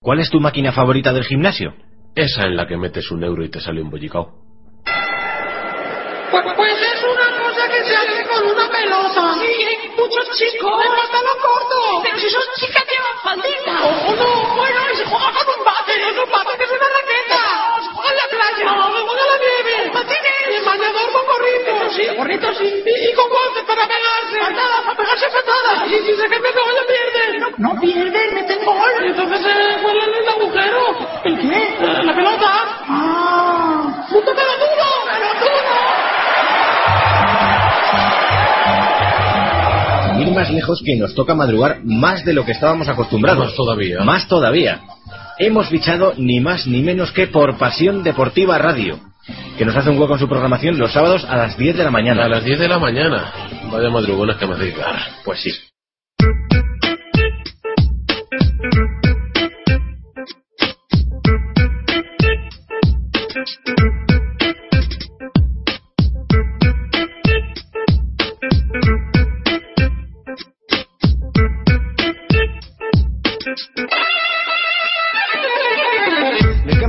[0.05, 1.73] ¿Cuál es tu máquina favorita del gimnasio?
[2.13, 4.37] Esa en la que metes un euro y te sale un bollicao.
[6.29, 9.33] Pues, pues es una cosa que se hace con una pelota.
[9.41, 12.03] Sí, hay muchos chicos de pantalón corto.
[12.03, 13.81] Pero si son chicas llevan faldita.
[13.81, 15.93] Oh, no, bueno, y se juega con un bate.
[15.97, 17.41] Es un bate que es una raqueta.
[17.81, 18.65] Se juega en la playa.
[18.77, 20.14] No, se juega en la nieve.
[20.75, 21.95] Bañador con gorritos.
[21.95, 22.65] Sí, gorritos sí.
[22.65, 24.37] Y, y con guantes para pegarse.
[24.39, 25.87] Patadas, para pegarse patadas.
[25.87, 27.31] Y si se que me pego, ya pierden.
[27.39, 28.93] No, no pierden, meten gol.
[29.03, 30.81] Y entonces se eh, cuela en el agujero.
[31.23, 31.59] ¿El qué?
[31.79, 32.49] Eh, la pelota.
[32.87, 34.05] Ah.
[34.09, 34.87] ¡Puto pelotudo!
[35.05, 35.75] ¡Pelotudo!
[40.21, 43.45] Ir más lejos que nos toca madrugar más de lo que estábamos acostumbrados.
[43.47, 43.99] Más todavía.
[44.01, 44.81] Más todavía.
[45.37, 48.99] Hemos fichado ni más ni menos que por Pasión Deportiva Radio,
[49.57, 51.91] que nos hace un hueco en su programación los sábados a las 10 de la
[51.91, 52.25] mañana.
[52.25, 53.31] A las 10 de la mañana.
[53.71, 54.99] Vaya madrugones que me hacéis dar.
[55.23, 55.51] Pues sí.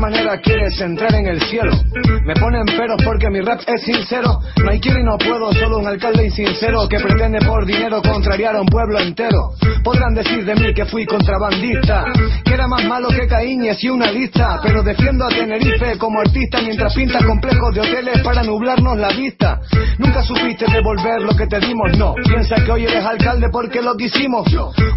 [0.06, 1.72] ¿De qué manera quieres entrar en el cielo?
[2.24, 4.38] Me ponen peros porque mi rap es sincero.
[4.62, 8.54] No hay quiero y no puedo, solo un alcalde insincero que pretende por dinero contrariar
[8.54, 9.50] a un pueblo entero.
[9.86, 12.06] Podrán decir de mí que fui contrabandista,
[12.44, 14.58] que era más malo que Caíñez y una lista.
[14.60, 19.60] Pero defiendo a Tenerife como artista mientras pintas complejos de hoteles para nublarnos la vista.
[19.98, 22.14] Nunca supiste devolver lo que te dimos, no.
[22.14, 24.48] Piensa que hoy eres alcalde porque lo quisimos.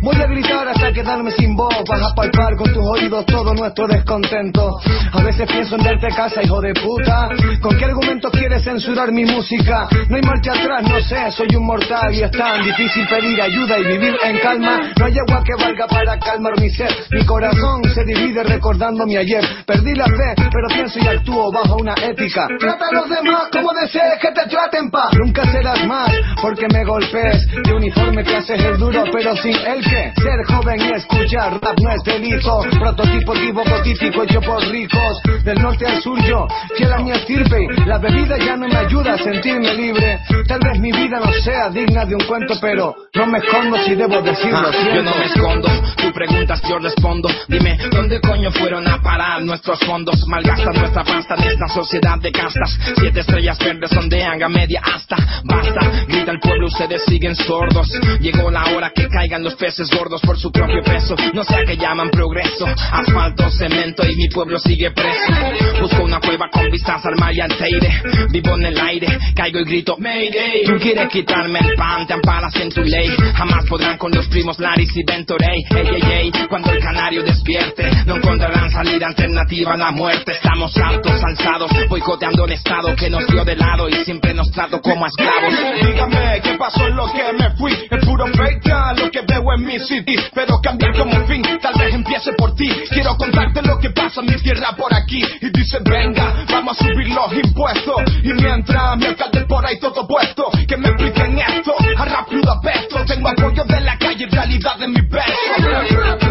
[0.02, 1.76] Voy a gritar hasta quedarme sin voz.
[1.88, 4.80] Vas a palpar con tus oídos todo nuestro descontento.
[5.14, 7.30] A veces pienso en darte casa, hijo de puta.
[7.62, 9.88] ¿Con qué argumento quieres censurar mi música?
[10.10, 13.78] No hay marcha atrás, no sé, soy un mortal y es tan difícil pedir ayuda
[13.78, 14.79] y vivir en calma.
[14.98, 16.90] No hay agua que valga para calmar mi sed.
[17.12, 19.44] Mi corazón se divide recordando mi ayer.
[19.66, 22.48] Perdí la fe, pero pienso y actúo bajo una ética.
[22.60, 25.10] Trata a los demás como desees que te traten, pa.
[25.14, 26.12] Nunca serás más
[26.42, 27.48] porque me golpees.
[27.64, 30.14] De uniforme te haces el duro, pero sin el que.
[30.22, 32.62] Ser joven y escuchar rap no es delito.
[32.80, 35.22] Prototipo equívoco típico yo por ricos.
[35.44, 37.68] Del norte al sur yo, fiel a mi estirpe.
[37.86, 40.20] La bebida ya no me ayuda a sentirme libre.
[40.48, 43.96] Tal vez mi vida no sea digna de un cuento, pero no me escondo si
[43.96, 44.69] debo decirlo.
[44.72, 45.68] Yo no me escondo,
[45.98, 47.30] tú preguntas, yo respondo.
[47.48, 50.28] Dime, ¿dónde coño fueron a parar nuestros fondos?
[50.28, 52.78] Malgastan nuestra pasta en esta sociedad de castas.
[52.98, 55.18] Siete estrellas verdes sondean a media hasta.
[55.44, 57.90] Basta, grita el pueblo, ustedes siguen sordos.
[58.20, 61.16] Llegó la hora que caigan los peces gordos por su propio peso.
[61.34, 62.66] No sé a qué llaman progreso.
[62.68, 65.34] Asfalto, cemento y mi pueblo sigue preso.
[65.82, 68.02] Busco una cueva con vistas al mar y al Teide.
[68.30, 70.64] Vivo en el aire, caigo y grito Mayday.
[70.66, 73.10] Tú quieres quitarme el pan, te amparas en tu ley.
[73.34, 78.70] Jamás podrán con los primos Laris y Ventorey, ey, cuando el canario despierte, no encontrarán
[78.72, 80.34] salida alternativa a la muerte.
[80.34, 84.82] Estamos altos, alzados, boicoteando el Estado que nos dio de lado y siempre nos trato
[84.82, 85.54] como esclavos.
[85.82, 87.72] Dígame, ¿qué pasó en lo que me fui?
[87.72, 90.16] Es puro fake lo que veo en mi city.
[90.34, 92.70] Pero cambiar como fin, tal vez empiece por ti.
[92.90, 95.22] Quiero contarte lo que pasa en mi tierra por aquí.
[95.42, 98.04] Y dice, venga, vamos a subir los impuestos.
[98.24, 101.76] Y mientras mi alcalde por ahí todo puesto, que me expliquen esto.
[101.98, 106.30] A rápido apesto, tengo apoyo de la calle, realidad de mi verso.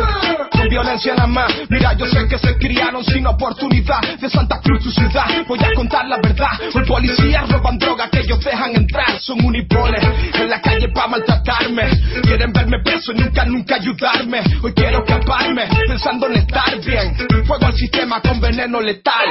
[0.50, 4.00] Con violencia nada más, mira, yo sé que se criaron sin oportunidad.
[4.18, 6.48] De Santa Cruz, su ciudad, voy a contar la verdad.
[6.74, 9.20] Los policías roban droga que ellos dejan entrar.
[9.20, 10.02] Son unipones
[10.34, 11.84] en la calle para maltratarme.
[12.22, 14.40] Quieren verme preso y nunca, nunca ayudarme.
[14.62, 17.14] Hoy quiero escaparme, pensando en estar bien.
[17.44, 19.26] Fuego al sistema con veneno letal.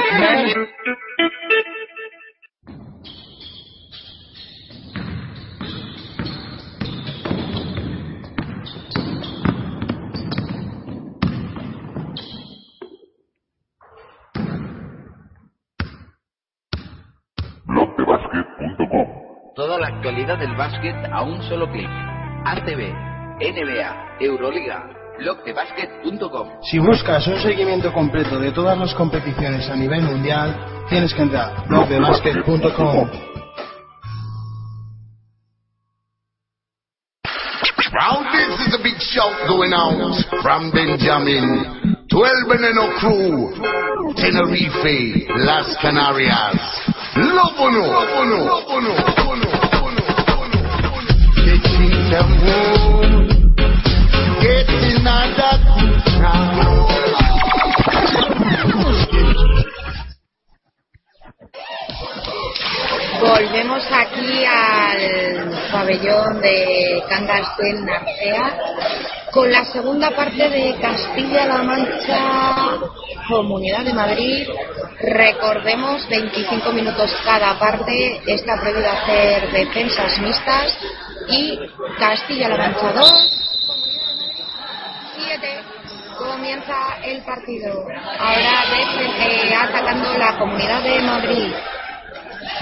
[19.58, 21.88] Toda la actualidad del básquet a un solo clic.
[22.44, 22.94] ACB,
[23.40, 24.88] NBA, Euroliga,
[25.18, 26.48] blogdebasket.com.
[26.62, 31.58] Si buscas un seguimiento completo de todas las competiciones a nivel mundial, tienes que entrar
[31.58, 33.10] a blogdebasket.com.
[37.90, 45.76] Round this is a big shout going out from Benjamin, 12 Veneno Crew, Tenerife, Las
[45.78, 46.94] Canarias.
[47.18, 48.94] Love no, love no, love Lóbulo.
[48.94, 49.50] Lóbulo.
[49.58, 50.02] Lóbulo.
[50.18, 51.12] Lóbulo.
[51.44, 53.54] Getting the moon.
[54.40, 57.07] Getting another good sound.
[63.20, 68.58] Volvemos aquí al pabellón de Cangas del Narcea
[69.32, 72.78] con la segunda parte de Castilla-La Mancha,
[73.28, 74.48] Comunidad de Madrid.
[75.00, 80.78] Recordemos, 25 minutos cada parte, está prohibido hacer defensas mixtas
[81.28, 81.58] y
[81.98, 83.12] Castilla-La Mancha 2,
[85.16, 85.60] 7.
[86.16, 87.84] Comienza el partido.
[88.18, 91.52] Ahora desde, eh, atacando la Comunidad de Madrid.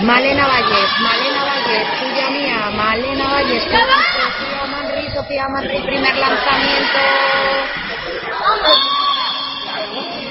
[0.01, 6.99] Malena Valles, Malena Valles, tuya mía, Malena Valles, Sofía Manri, Sofía Manri, primer lanzamiento.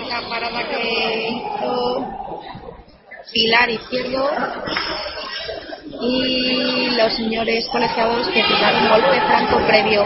[0.09, 2.05] La parada que hizo
[3.33, 4.29] Pilar Izquierdo
[6.01, 10.05] y los señores colegiados que tiraron golpe franco previo.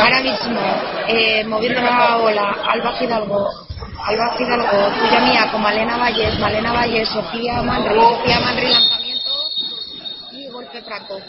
[0.00, 0.60] Ahora mismo,
[1.06, 3.67] eh, moviendo la bola, Alba Fidalgo,
[4.08, 9.30] Alba Fidalgo, tuya mía, con Malena Valles, Malena Valles, Sofía Manri, Sofía Manri, lanzamiento
[10.32, 11.20] y golpe franco.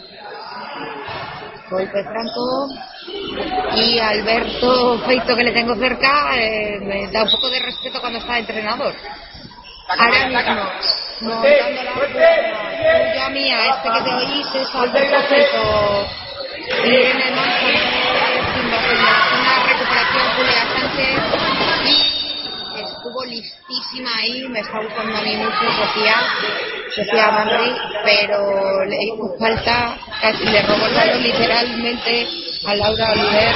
[1.70, 2.70] Golpe franco
[3.76, 8.20] y Alberto Feito que le tengo cerca eh, me da un poco de respeto cuando
[8.20, 8.96] está entrenador.
[9.90, 10.40] Ahora mismo,
[11.20, 16.08] tuya mía, este que te oís es Alberto Feito.
[16.86, 18.46] Irene Manzanares,
[19.38, 21.49] una recuperación Julia Sánchez
[23.10, 26.16] estuvo listísima ahí, me está gustando a mí mucho Sofía,
[26.96, 32.28] Sofía Manri, pero le hizo falta, casi le robó el balón literalmente
[32.68, 33.56] a Laura Oliver,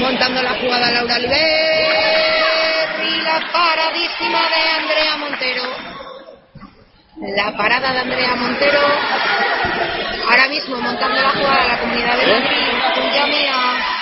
[0.00, 1.38] montando la jugada a Laura Oliver
[3.02, 5.62] y la paradísima de Andrea Montero.
[7.36, 8.80] La parada de Andrea Montero,
[10.28, 13.99] ahora mismo montando la jugada a la comunidad de Madrid, tuya mía,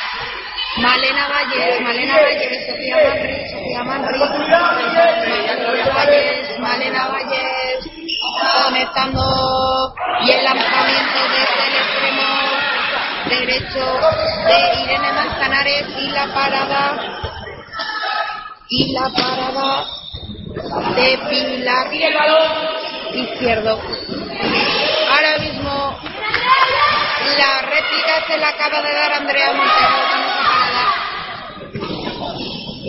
[0.76, 7.90] Malena Valles, Malena Valles, Sofía Manri, Sofía Manri, Malena Valles, Malena Valles,
[8.64, 12.28] conectando y el lanzamiento desde el extremo
[13.28, 13.84] derecho
[14.46, 16.82] de Irene Manzanares y la parada
[18.68, 19.86] y la parada
[20.94, 21.88] de Pilar
[23.14, 23.80] izquierdo.
[25.10, 25.98] Ahora mismo
[27.38, 30.37] la réplica se la acaba de dar Andrea Montero.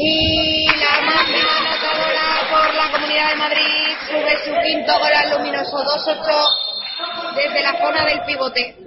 [0.01, 5.75] Y la máxima anotadora por la Comunidad de Madrid sube su quinto gol al luminoso
[5.75, 8.77] 2-8 desde la zona del pivote.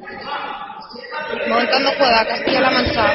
[1.48, 3.12] Montando juega Castilla-La Mancha.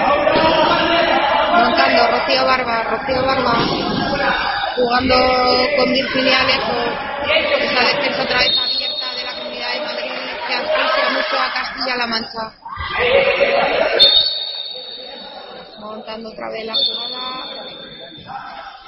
[1.53, 3.53] Montando Rocío Barba, Rocío Barba.
[4.75, 5.15] Jugando
[5.77, 6.73] con Virginia Alejo.
[7.25, 10.11] Esa defensa otra vez abierta de la Comunidad de Madrid
[10.47, 12.51] que asfixia mucho a Castilla-La Mancha.
[15.79, 17.86] Montando otra vez la jugada.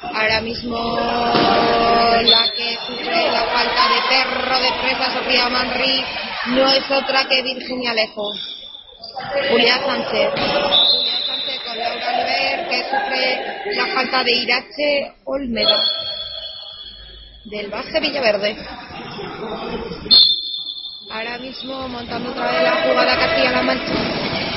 [0.01, 6.03] Ahora mismo la que sufre la falta de perro de presa Sofía Manri
[6.47, 8.31] no es otra que Virginia Alejo.
[9.49, 10.31] Julia Sánchez.
[10.35, 11.19] Julia
[12.69, 13.23] que sufre
[13.75, 15.77] la falta de Irache Olmedo
[17.45, 18.57] del Baje Villaverde.
[21.11, 23.93] Ahora mismo montando otra vez la jugada Castilla-La Mancha.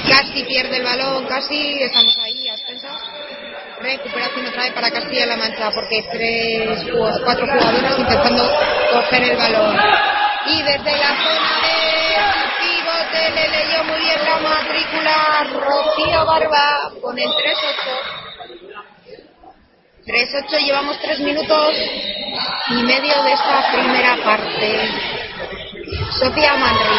[0.09, 2.32] Casi pierde el balón, casi estamos ahí.
[3.83, 6.87] Recuperación otra para Castilla-La Mancha porque tres,
[7.25, 8.49] cuatro jugadores intentando
[8.93, 9.77] coger el balón.
[10.47, 11.73] Y desde la zona de
[12.61, 18.23] pivote le leyó muy bien la matrícula Rocío Barba con el 3-8.
[20.07, 21.77] 3-8, llevamos tres minutos
[22.71, 24.91] y medio de esta primera parte.
[26.19, 26.99] Sofía Manri.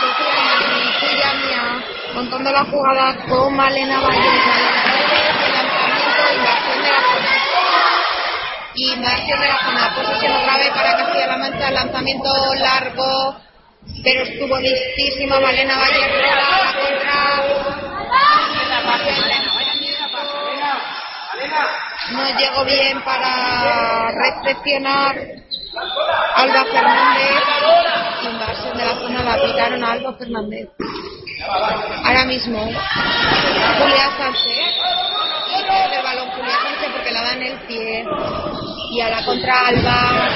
[0.00, 1.84] Sofía Manri, tuya mía,
[2.14, 4.24] montando la jugada con Malena Valles.
[5.16, 7.32] El lanzamiento, invasión de la zona.
[8.76, 9.94] Invasión de la zona.
[9.94, 11.70] Posesión otra vez para Castilla-La Mancha.
[11.70, 13.36] Lanzamiento largo,
[14.04, 17.26] pero estuvo listísima Malena contra.
[22.10, 25.16] No llegó bien para recepcionar
[26.36, 27.42] Alba Fernández.
[28.22, 30.68] Invasión de la zona la aplicaron a Alba Fernández.
[32.04, 34.74] Ahora mismo, Julia Sánchez.
[35.48, 38.04] Y el balón Julia Sánchez porque la da en el pie.
[38.90, 40.28] Y a la contra Alba.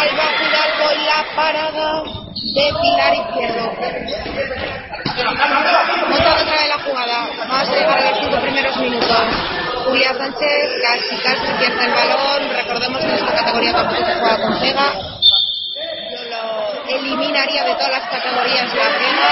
[0.00, 3.72] Alba Fidalgo y la parada de Pilar Izquierdo.
[5.24, 7.28] Montando otra vez la jugada.
[7.38, 9.24] Vamos a llegar a los cinco primeros minutos.
[9.84, 12.50] Julia Sánchez casi casi pierde el balón.
[12.50, 14.92] Recordemos que en esta categoría tampoco se juega con pega.
[16.10, 19.28] Yo lo eliminaría de todas las categorías la pega.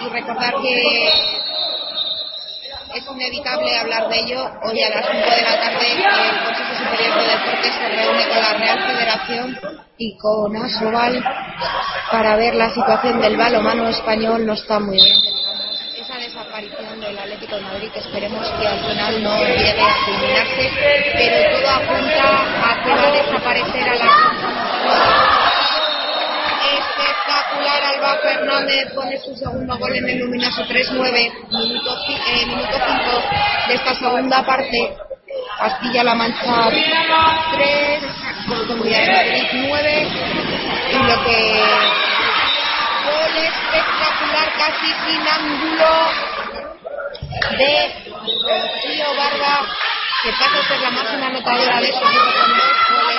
[0.00, 1.47] Y recordar que
[2.94, 4.50] es inevitable hablar de ello.
[4.62, 6.02] Hoy a las 5 de la tarde el
[6.44, 9.58] Consejo Superior de Deportes se reúne con la Real Federación
[9.98, 11.24] y con Asobal
[12.10, 14.46] para ver la situación del balomano español.
[14.46, 15.16] No está muy bien.
[15.96, 20.70] Esa desaparición del Atlético de Madrid, esperemos que al final no llegue a culminarse,
[21.12, 25.47] pero todo apunta a que va a desaparecer a la
[27.28, 32.46] espectacular Alba Fernández pone su segundo gol en el luminoso 3-9 minuto 5 eh,
[33.68, 34.96] de esta segunda parte.
[35.58, 38.02] Castilla-La Mancha 3
[38.66, 40.08] Comunidad de Madrid 9
[40.90, 41.38] y lo que
[43.04, 45.92] gol espectacular casi sin ángulo
[47.58, 47.72] de
[48.24, 49.54] Rocío Barba
[50.22, 52.14] que pasa a ser la máxima anotadora de con dos
[52.88, 53.17] goles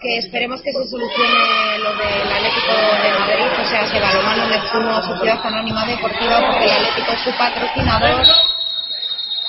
[0.00, 5.02] que esperemos que se solucione lo del Atlético de Madrid, o sea, ese balomano Neptuno,
[5.02, 8.26] Sociedad Anónima Deportiva, porque el Atlético es su patrocinador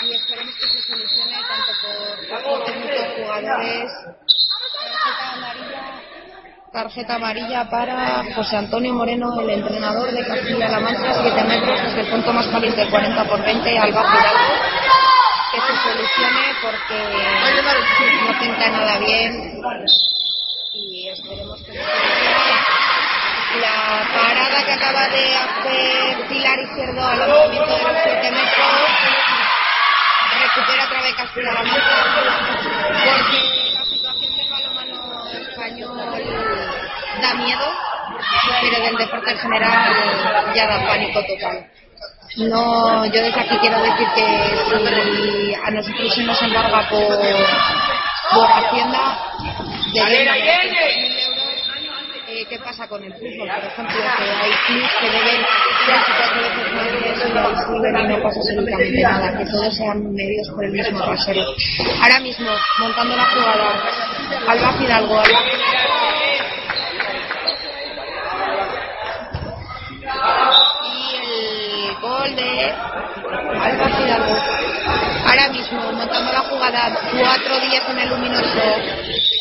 [0.04, 3.92] y esperemos que se solucione tanto por cuerpo técnico, jugadores.
[4.74, 5.84] Tarjeta amarilla,
[6.74, 12.08] tarjeta amarilla para José Antonio Moreno, el entrenador de Castilla-La Mancha, 7 metros desde el
[12.08, 14.40] punto más caliente, 40 por 20, Alba Fidalgo.
[15.52, 16.98] Que se solucione porque
[18.26, 19.62] no pinta nada bien
[20.74, 21.71] y esperemos que no se
[23.60, 28.92] la parada que acaba de hacer Pilar Izquierdo al lanzamiento de los 7 metros
[30.42, 31.82] recupera otra vez Castilla-La Mancha
[33.06, 35.98] porque la situación del balonmano español
[37.22, 37.92] da miedo
[38.62, 41.66] pero del deporte en general ya da pánico total.
[42.38, 44.26] No, yo desde aquí quiero decir que
[44.78, 47.18] si a nosotros se nos embarga por,
[48.32, 49.18] por Hacienda,
[49.94, 50.38] debemos
[52.50, 53.48] ¿Qué pasa con el fútbol?
[53.48, 55.46] Por ejemplo, que hay clubes que deben
[55.86, 60.66] tres o cuatro veces más y no pasa absolutamente nada, que todos sean medios por
[60.66, 61.44] el mismo rasero.
[62.02, 63.84] Ahora mismo, montando la jugada,
[64.48, 65.40] Alba Fidalgo, Alba
[70.84, 72.72] y el gol de
[73.62, 74.36] Alba Fidalgo.
[75.28, 78.60] Ahora mismo, montando la jugada, cuatro días en el luminoso.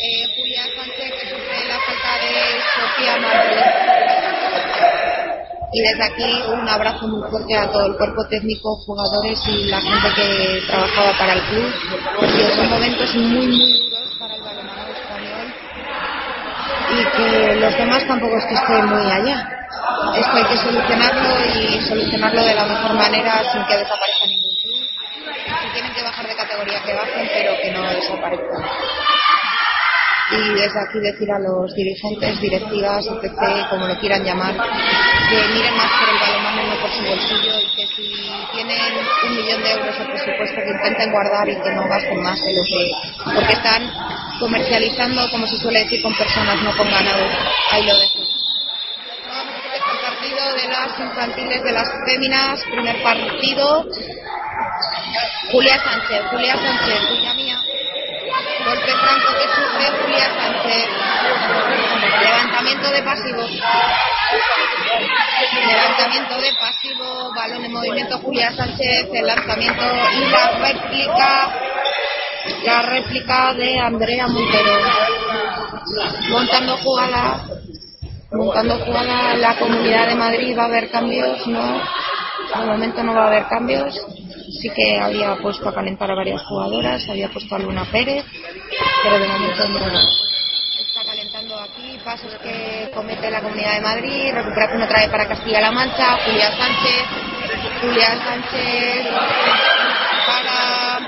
[0.02, 1.19] Eh, Julia Sánchez
[2.74, 3.16] Sofía.
[5.72, 9.80] Y desde aquí un abrazo muy fuerte a todo el cuerpo técnico, jugadores y la
[9.80, 11.72] gente que trabajaba para el club,
[12.18, 15.54] porque son momentos muy, muy duros para el balonmano español
[16.90, 19.48] y que los demás tampoco es que estén muy allá.
[20.16, 24.80] Esto hay que solucionarlo y solucionarlo de la mejor manera sin que desaparezca ningún club.
[25.62, 28.64] Si tienen que bajar de categoría que bajen, pero que no desaparezcan.
[30.32, 35.76] Y desde aquí decir a los dirigentes, directivas, etc., como lo quieran llamar, que miren
[35.76, 38.12] más por el balonmano no por su bolsillo y que si
[38.52, 38.78] tienen
[39.26, 42.52] un millón de euros de presupuesto que intenten guardar y que no gasten más de
[42.52, 42.90] lo que...
[43.34, 43.90] porque están
[44.38, 47.26] comercializando, como se suele decir, con personas, no con ganado.
[47.72, 48.20] Ahí lo dejo.
[50.00, 53.86] Partido de las infantiles de las féminas, primer partido.
[55.50, 57.60] Julia Sánchez, Julia Sánchez, Julia mía.
[58.70, 60.88] Golpe franco que sufre Julia Sánchez.
[62.22, 63.42] Levantamiento de pasivo.
[65.66, 71.52] Levantamiento de pasivo, balón en movimiento Julia Sánchez, el lanzamiento y la réplica,
[72.64, 74.78] la réplica de Andrea Montero.
[76.30, 77.40] Montando jugada,
[78.30, 81.82] montando jugada la comunidad de Madrid, va a haber cambios, no,
[82.56, 84.19] de momento no va a haber cambios.
[84.60, 88.24] Sí que había puesto a calentar a varias jugadoras, había puesto a Luna Pérez,
[89.02, 89.78] pero de momento no
[90.80, 91.98] está calentando aquí.
[92.04, 97.04] Pasos que comete la Comunidad de Madrid, recuperación otra vez para Castilla-La Mancha, Julia Sánchez,
[97.80, 99.06] Julia Sánchez
[100.26, 101.00] para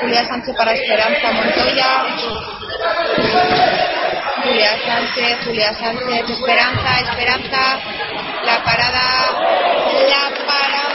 [0.00, 2.06] Julia Sánchez para Esperanza Montoya.
[4.44, 7.80] Julia Sánchez, Julia Sánchez, Esperanza, Esperanza,
[8.44, 9.04] la parada,
[10.08, 10.87] la parada,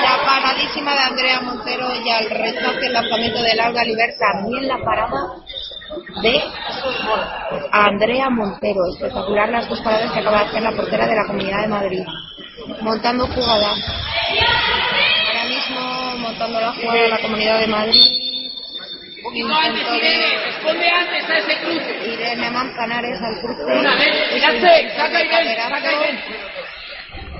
[0.00, 4.78] la paradísima de Andrea Montero y al rechace el lanzamiento de Laura Liber, también la
[4.78, 5.34] parada
[6.22, 6.42] de
[7.72, 8.80] Andrea Montero.
[8.94, 12.02] Espectacular las dos paradas que acaba de hacer la portera de la Comunidad de Madrid.
[12.80, 13.70] Montando jugada.
[13.70, 18.28] Ahora mismo montando la jugada de la Comunidad de Madrid.
[19.34, 22.12] Intento de Responde antes a ese cruce.
[22.12, 23.62] Irene Manzanares al cruce.
[23.64, 26.24] Una vez, saca Irene, saca Irene.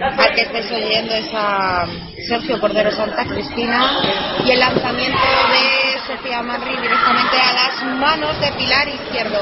[0.00, 1.84] Al que estés oyendo es a
[2.28, 4.00] Sergio Cordero Santa Cristina
[4.44, 9.40] y el lanzamiento de Sofía Manri directamente a las manos de Pilar Izquierdo.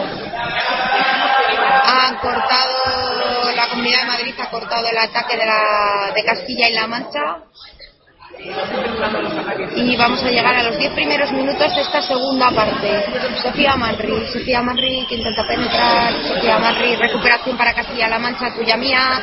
[1.85, 6.73] Han cortado, la Comunidad de Madrid ha cortado el ataque de, la, de Castilla y
[6.73, 7.37] La Mancha.
[9.77, 13.05] Y vamos a llegar a los 10 primeros minutos de esta segunda parte.
[13.43, 19.21] Sofía Manri, Sofía Manri que intenta penetrar, Sofía Manri, recuperación para Castilla-La Mancha, tuya mía.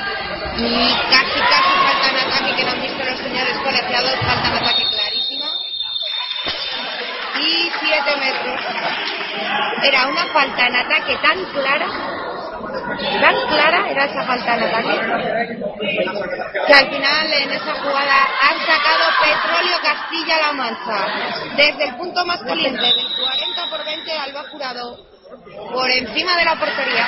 [0.56, 4.56] Y casi, casi falta en ataque que no han visto los señores colegiados, falta en
[4.56, 5.46] ataque clarísima.
[7.40, 8.62] Y 7 metros.
[9.84, 11.88] Era una falta en ataque tan clara,
[13.22, 14.96] tan clara era esa falta en ataque,
[16.68, 21.08] que al final en esa jugada han sacado Petróleo Castilla-La Mancha.
[21.58, 25.13] Desde el punto más caliente, del 40 por 20, Alba Jurado,
[25.72, 27.08] por encima de la portería.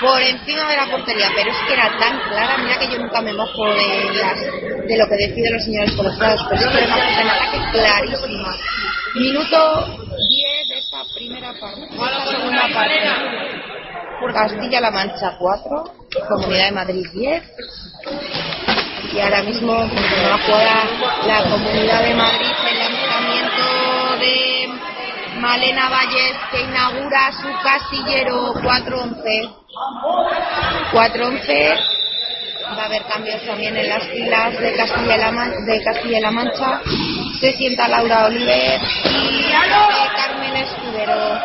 [0.00, 3.20] Por encima de la portería, pero es que era tan clara, mira que yo nunca
[3.20, 6.86] me mojo de, las, de lo que deciden los señores colegiados, pero es que era
[6.86, 8.56] una ataque clarísima.
[9.14, 9.86] Minuto
[10.28, 11.88] 10 de esta primera parte,
[12.30, 13.68] segunda parte.
[14.32, 15.84] Castilla-La Mancha 4,
[16.28, 17.42] Comunidad de Madrid 10.
[19.12, 20.84] Y ahora mismo continúa jugada
[21.26, 24.57] la Comunidad de Madrid, el lanzamiento de
[25.38, 29.54] Malena Valles que inaugura su casillero 4-11.
[30.92, 31.78] 4-11.
[32.76, 36.30] Va a haber cambios también en las filas de Castilla y la, Man- de Castilla
[36.30, 36.80] Mancha.
[37.40, 39.50] Se sienta Laura Oliver y
[40.16, 41.40] Carmen Escudero.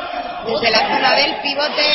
[0.45, 1.85] Desde la zona del pivote,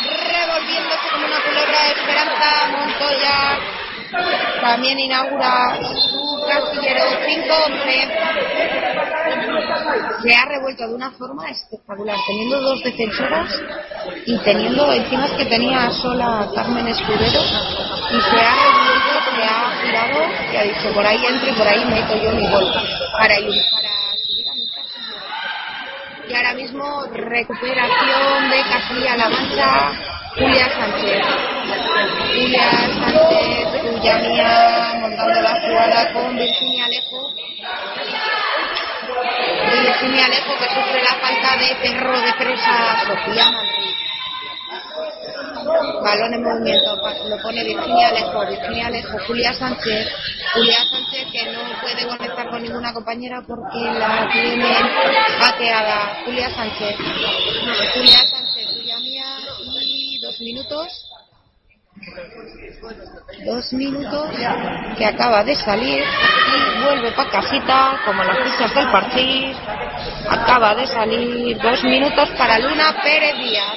[0.00, 3.58] revolviéndose como una culebra de Esperanza Montoya.
[4.60, 5.78] También inaugura
[6.10, 8.10] su casillero 5-11
[10.22, 13.48] se ha revuelto de una forma espectacular, teniendo dos defensoras
[14.26, 17.40] y teniendo encima que tenía sola Carmen Escudero
[18.10, 20.20] y se ha revuelto, se ha girado
[20.52, 22.66] y ha dicho por ahí entro y por ahí meto yo mi gol
[23.18, 23.90] para, ilu- para
[24.26, 25.24] subir a mi casillero.
[26.28, 29.92] Y ahora mismo recuperación de Castilla-La Mancha,
[30.36, 31.22] Julia Sánchez.
[32.34, 37.32] Julia Sánchez, Julia Mía, montando la jugada con Virginia Alejo.
[39.82, 43.96] Virginia Alejo que sufre la falta de perro de presa Sofía Madrid.
[46.02, 46.96] Balón en movimiento,
[47.28, 50.08] lo pone Virginia Alejo, Virginia Alejo, Julia Sánchez,
[50.54, 54.76] Julia Sánchez que no puede conectar con ninguna compañera porque la tiene
[55.40, 56.22] pateada.
[56.24, 56.96] Julia Sánchez,
[57.94, 58.29] Julia
[60.40, 61.06] minutos.
[63.44, 64.30] Dos minutos
[64.96, 69.58] que acaba de salir y vuelve para casita como las fichas del partido.
[70.30, 73.76] Acaba de salir dos minutos para Luna Pérez Díaz.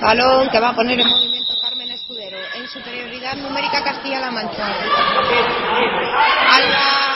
[0.00, 2.38] Balón que va a poner en movimiento Carmen Escudero.
[2.54, 4.66] En superioridad numérica Castilla-La Mancha.
[6.56, 7.11] Alba,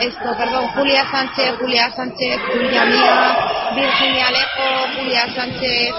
[0.00, 3.36] esto, perdón, Julia Sánchez, Julia Sánchez, Julia Mía,
[3.74, 5.94] Virginia Alejo, Julia Sánchez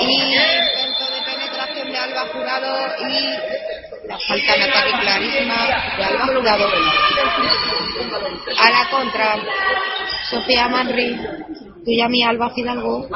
[0.00, 2.76] y intento de penetración de Alba Jurado
[3.08, 5.66] y la falta en ataque clarísima
[5.96, 6.68] de Alba Jurado.
[8.58, 9.36] A la contra,
[10.30, 11.20] Sofía Manri,
[11.88, 13.08] Tuyami, Alba Fidalgo,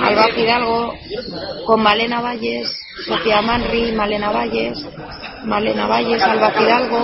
[0.00, 0.94] Alba Fidalgo,
[1.66, 2.70] con Malena Valles,
[3.04, 4.78] Sofía Manri, Malena Valles,
[5.44, 7.00] Malena Valles, Alba Fidalgo,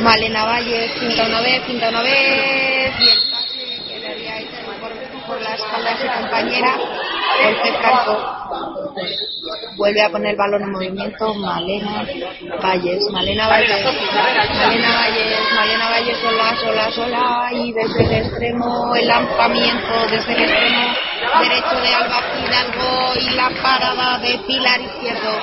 [0.00, 2.92] Malena Valles, cinta una vez, cinta una vez,
[3.32, 6.74] pase que le había hecho por, la espalda de su compañera,
[7.42, 8.44] el Franco.
[9.76, 12.06] Vuelve a poner el balón en movimiento Malena
[12.62, 19.08] Valles, Malena Valles, Malena Valles, Malena Valles sola, sola, sola y desde el extremo el
[19.08, 20.94] lanzamiento desde el extremo
[21.40, 25.40] derecho de Alba Fidalgo y la parada de Pilar Izquierdo.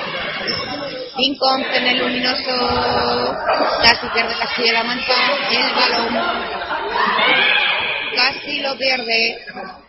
[1.14, 3.36] 5 en el luminoso,
[3.82, 5.12] casi pierde Castilla-La Mancha,
[5.50, 7.71] el balón
[8.14, 9.38] casi lo pierde.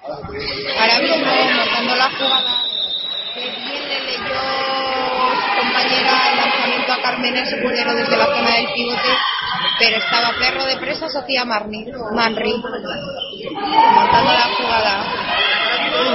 [0.04, 2.64] Ahora mismo montando la jugada
[3.34, 4.42] que bien le leyó
[5.42, 9.10] su compañera el lanzamiento a Carmen Escudero desde la zona del pivote,
[9.80, 12.90] pero estaba perro de presa Sofía Marni, Manri, montando
[14.34, 15.04] la jugada.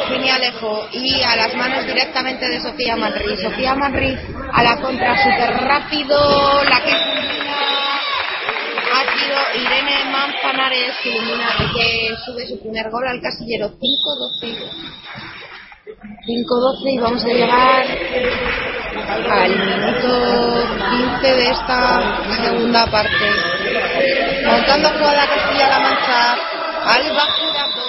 [0.09, 3.37] Virginia Alejo y a las manos directamente de Sofía Manri.
[3.37, 4.17] Sofía Manri
[4.53, 6.93] a la contra súper rápido, la que
[8.91, 9.39] ha sido
[10.69, 13.79] Que, ilumina, que sube su primer gol al casillero 5-12.
[16.27, 17.87] 5-12 y vamos a llegar
[19.31, 20.09] al minuto
[21.23, 23.31] 15 de esta segunda parte.
[24.45, 26.37] Montando jugada Castilla-La Mancha,
[26.85, 27.89] Alba Jurado,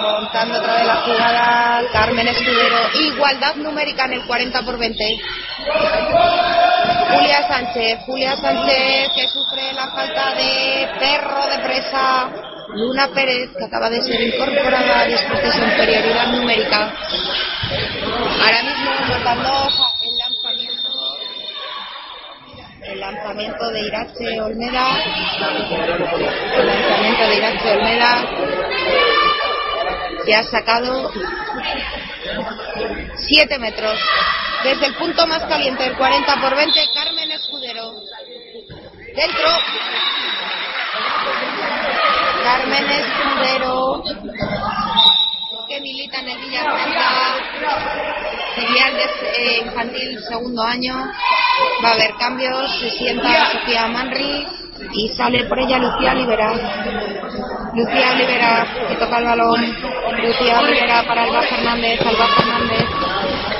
[0.00, 5.04] montando otra vez la jugada Carmen Escudero, igualdad numérica en el 40 por 20.
[7.08, 12.30] Julia Sánchez, Julia Sánchez que sufre la falta de perro de presa.
[12.74, 16.92] Luna Pérez, que acaba de ser incorporada después de su inferioridad numérica.
[18.42, 19.68] Ahora mismo montando
[20.02, 20.88] el lanzamiento
[22.82, 24.86] el lanzamiento de Irache Olmeda
[26.56, 28.26] el lanzamiento de Irache Olmeda
[30.28, 31.10] que ha sacado
[33.16, 33.98] 7 metros.
[34.62, 37.94] Desde el punto más caliente del 40 por 20 Carmen Escudero.
[39.16, 39.48] Dentro.
[42.44, 44.02] Carmen Escudero.
[45.66, 47.42] Que milita en el Villarreal
[48.54, 48.94] filial
[49.34, 51.10] eh, infantil segundo año.
[51.82, 54.46] Va a haber cambios se sienta Sofía Manri
[54.92, 56.52] y sale por ella Lucía Libera.
[57.74, 59.76] Lucía Libera que toca el balón.
[60.22, 62.84] Lucía Libera para Alba Fernández Alba Fernández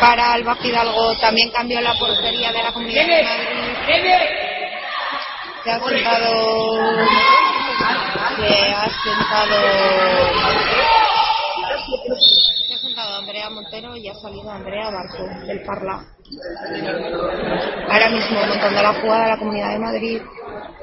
[0.01, 1.15] para Alba Fidalgo.
[1.21, 3.47] También cambió la portería de la Comunidad de Madrid.
[5.65, 7.07] se ha sentado
[8.37, 9.57] se ha sentado.
[12.67, 16.18] Se ha sentado Andrea Montero y ha salido Andrea Barco del Parla
[17.91, 20.21] ahora mismo montando la jugada de la Comunidad de Madrid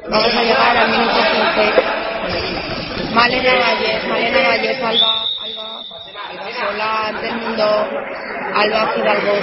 [0.09, 5.83] vamos a llegar al minuto 15 Malena Valles Malena Valles Alba Alba
[6.29, 7.67] Alba sola mundo
[8.55, 9.35] Alba Fidalgo.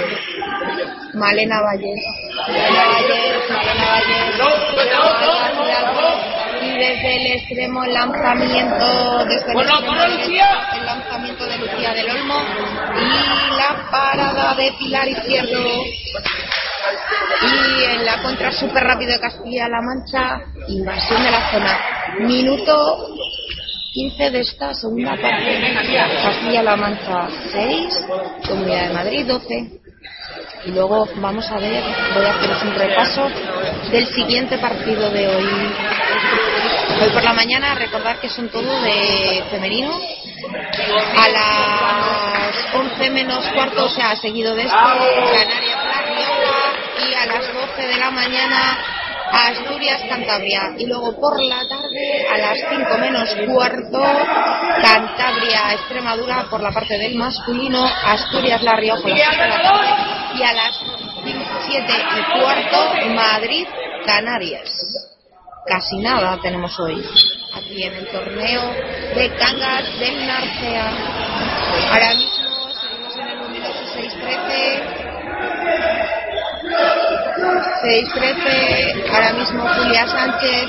[1.13, 2.01] Malena Valles
[2.47, 4.39] Malena Valles Malena Valles.
[4.39, 4.55] Alba
[5.55, 6.07] Fidalgo
[6.63, 12.09] y desde el extremo el lanzamiento desde el, extremo, el, el lanzamiento de Lucía del
[12.09, 12.35] Olmo
[12.95, 15.83] y la parada de Pilar Izquierdo.
[17.41, 21.79] Y en la contra súper rápido de Castilla-La Mancha invasión de la zona.
[22.19, 23.15] Minuto
[23.93, 25.75] 15 de esta segunda parte.
[26.23, 28.05] Castilla-La Mancha 6
[28.47, 29.83] Comunidad de Madrid 12
[30.65, 31.83] y luego vamos a ver,
[32.15, 33.27] voy a haceros un repaso
[33.91, 35.45] del siguiente partido de hoy.
[37.03, 39.91] Hoy por la mañana, recordar que son todos de femenino.
[39.91, 45.79] A las 11 menos cuarto, o sea, seguido de esto, Canarias
[47.05, 48.77] y a las 12 de la mañana
[49.33, 50.75] Asturias, Cantabria.
[50.77, 54.01] Y luego por la tarde, a las 5 menos cuarto,
[54.81, 60.33] Cantabria, Extremadura por la parte del masculino, Asturias, La Rioja, las 7 de la.
[60.37, 60.79] Y a las
[61.67, 63.67] 7 y cuarto, Madrid,
[64.05, 65.12] Canarias.
[65.65, 67.03] Casi nada tenemos hoy.
[67.53, 68.73] Aquí en el torneo
[69.15, 70.91] de Cangas del Narcea.
[71.89, 75.03] Ahora mismo seguimos en el luminoso 6-13.
[77.83, 80.67] 6-13, ahora mismo Julia Sánchez,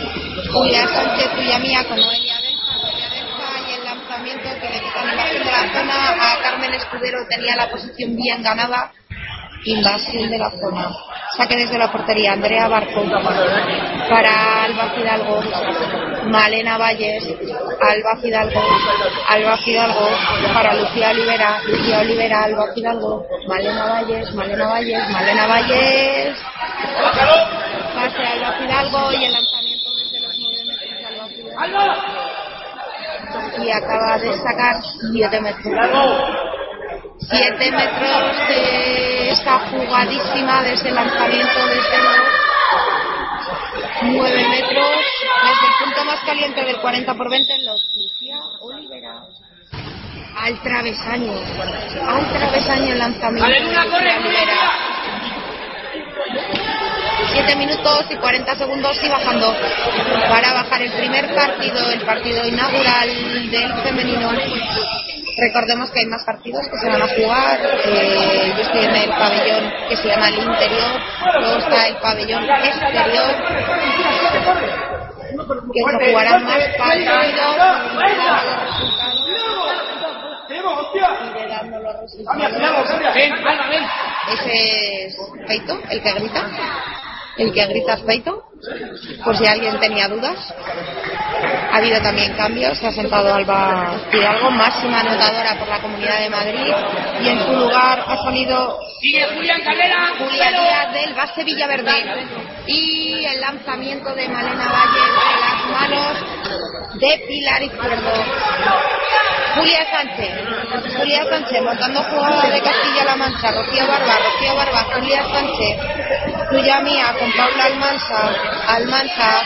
[0.53, 5.11] Julia Sánchez, Julia Mía con Noelia Delfa, Noelia Delfa y el lanzamiento que le quitan
[5.11, 8.93] invasión de la zona a Carmen Escudero tenía la posición bien ganada,
[9.65, 10.91] invasión de la zona.
[11.37, 13.03] Saque desde la portería Andrea Barco
[14.09, 15.41] para Alba Fidalgo,
[16.27, 18.61] Malena Valles, Alba Fidalgo,
[19.29, 20.09] Alba Fidalgo
[20.53, 26.39] para Lucía Olivera, Lucía Olivera, Alba Fidalgo, Malena Valles, Malena Valles, Malena Valles,
[27.95, 30.65] pase Alba Fidalgo y el lanzamiento desde los 9
[33.63, 34.77] y acaba de sacar
[35.13, 35.75] 7 metros.
[37.21, 42.17] 7 metros de esta jugadísima desde el lanzamiento desde los
[44.03, 45.01] 9 metros
[45.43, 49.23] desde el punto más caliente del 40 por 20 en los Lucía Olivera
[50.37, 51.33] al travesaño
[52.07, 53.85] al travesaño el lanzamiento de Lucía
[54.19, 54.95] Olivera.
[57.33, 59.55] 7 minutos y 40 segundos y bajando
[60.29, 64.31] para bajar el primer partido, el partido inaugural del femenino.
[65.37, 67.59] Recordemos que hay más partidos que se van a jugar.
[67.85, 71.01] Eh, yo estoy en el pabellón que se llama el interior,
[71.41, 73.35] luego está el pabellón exterior,
[75.73, 77.25] que se jugarán más partidos.
[80.95, 82.91] Iré dando los resultados.
[84.33, 85.17] Ese es
[85.47, 86.49] Feito, el que grita.
[87.37, 88.45] El que grita es Feito,
[89.25, 90.37] por si alguien tenía dudas.
[91.73, 96.31] Ha habido también cambios, se ha sentado Alba Fidalgo, máxima anotadora por la Comunidad de
[96.31, 96.73] Madrid,
[97.23, 102.27] y en su lugar ha salido Julián Díaz del Base Villaverde.
[102.67, 108.13] Y el lanzamiento de Malena Valle de las manos de Pilar Izquierdo.
[109.55, 110.33] Julia Sánchez,
[110.97, 117.15] Julia Sánchez montando jugada de Castilla-La Mancha, Rocío Barba, Rocío Barba, Julia Sánchez, tuya mía
[117.17, 118.33] con Paula Almanza,
[118.67, 119.43] Almanza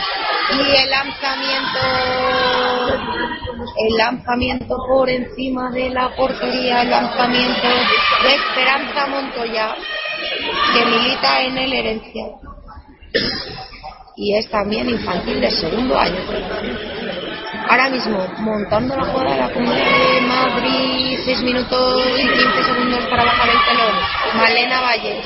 [0.51, 1.79] y el lanzamiento,
[3.87, 7.67] el lanzamiento por encima de la portería, el lanzamiento
[8.23, 9.75] de Esperanza Montoya,
[10.73, 12.25] que milita en el Herencia
[14.19, 16.19] y es también infantil de segundo año.
[17.69, 23.05] Ahora mismo, montando la jugada de la Comunidad de Madrid, 6 minutos y 15 segundos
[23.05, 23.93] para bajar el telón.
[24.37, 25.21] Malena Valle,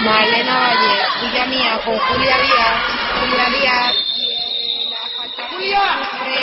[0.00, 2.80] Malena Valle, Villa Mía con Julia Díaz,
[3.20, 5.42] Julia Díaz, y la falta
[6.24, 6.40] de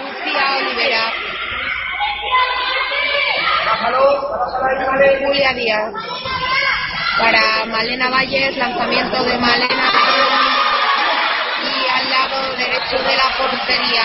[0.00, 1.02] Lucía Olivera.
[5.26, 5.92] Julia Díaz.
[7.18, 9.92] Para Malena Valles, lanzamiento de Malena
[12.18, 14.04] lado derecho de la portería.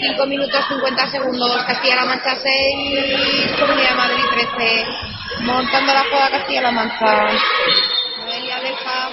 [0.00, 4.24] 5 minutos 50 segundos, Castilla-La Mancha 6, Comunidad Madrid
[4.56, 4.86] 13.
[5.42, 7.28] Montando la jugada Castilla-La Mancha.
[8.18, 9.10] Noelia Delfa.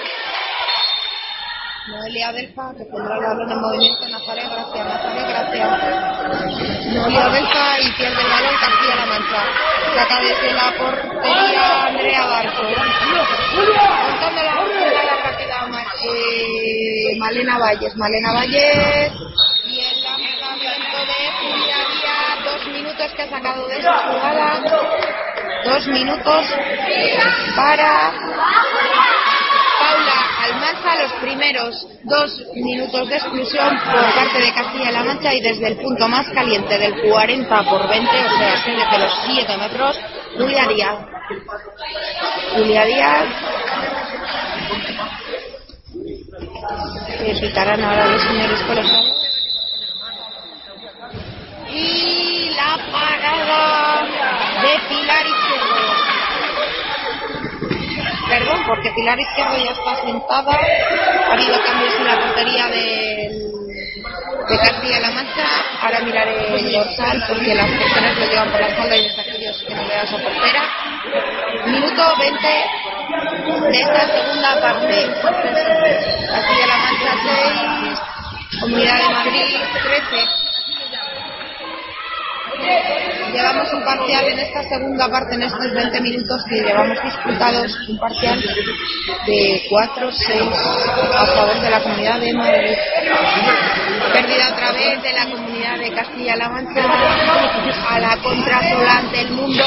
[1.88, 4.08] Noelia Delfa, que pondrá el balón en movimiento.
[4.08, 4.86] Nazaret, gracias,
[5.28, 5.68] gracias.
[6.94, 9.42] Noelia Delfa y pierde el balón Castilla-La Mancha.
[9.94, 12.62] Saca desde la portería Andrea Barco.
[14.08, 15.21] Montando la jugada
[16.04, 17.96] eh, Malena Valles.
[17.96, 19.12] Malena Valles
[19.66, 22.44] y el lanzamiento de Julia Díaz.
[22.44, 24.62] Dos minutos que ha sacado de esa jugada.
[25.64, 26.46] Dos minutos
[27.54, 28.12] para
[29.78, 35.68] Paula Almanza los primeros dos minutos de exclusión por parte de Castilla-La Mancha y desde
[35.68, 40.00] el punto más caliente del 40 por 20, o sea, desde los 7 metros,
[40.36, 40.96] Julia Díaz.
[42.54, 43.24] Julia Díaz.
[47.18, 49.12] Que pitarán ahora los señores colegiados.
[51.70, 54.02] Y la parada
[54.62, 55.82] de Pilar Izquierdo
[58.32, 60.58] perdón, porque Pilar Izquierdo ya está sentada.
[61.28, 63.52] Ha habido cambios en la portería del,
[64.48, 65.48] de Castilla-La Mancha.
[65.82, 69.66] Ahora miraré el dorsal porque las personas lo llevan por la espalda y yo sí
[69.66, 70.62] que no veo a esa portera.
[71.66, 72.48] Minuto 20
[73.12, 75.06] de esta segunda parte.
[76.30, 77.12] Castilla-La Mancha
[78.50, 80.42] 6, Comunidad de Madrid 13.
[83.32, 87.98] Llevamos un parcial en esta segunda parte, en estos 20 minutos que llevamos disputados, un
[87.98, 88.38] parcial
[89.26, 90.52] de 4-6
[91.14, 92.76] a favor de la comunidad de Madrid.
[94.12, 96.82] Pérdida otra vez de la comunidad de Castilla-La Mancha
[97.88, 99.64] a la contrasola ante el mundo.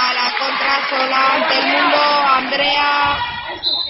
[0.00, 3.18] A la contrasola ante el mundo, Andrea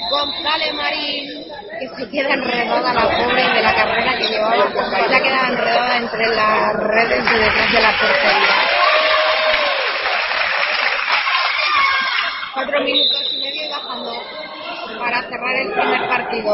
[0.09, 1.45] González Marín,
[1.79, 6.27] que se queda enredada la pobre de la carrera que llevaba, ha quedado enredada entre
[6.35, 8.57] las redes de detrás de la portería.
[12.55, 13.48] Cuatro minutos y y
[15.09, 16.51] para cerrar el primer partido.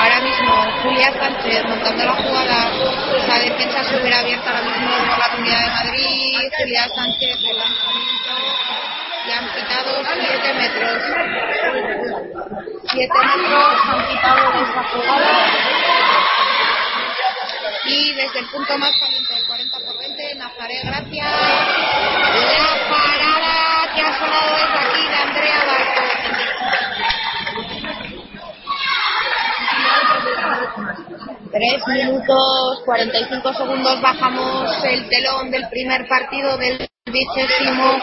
[0.00, 2.70] Ahora mismo Julia Sánchez montando la jugada,
[3.28, 8.34] la defensa súper abierta ahora mismo por la Comunidad de Madrid, Julia Sánchez el lanzamiento
[9.26, 11.02] y han quitado 7 metros.
[12.90, 15.34] 7 metros han quitado de esta jugada.
[17.86, 21.26] Y desde el punto más caliente del 40 por 20, Nazaré Gracia
[23.94, 26.02] que ha sonado desde aquí de Andrea Barco.
[31.52, 37.98] Tres minutos 45 segundos bajamos el telón del primer partido del vigésimo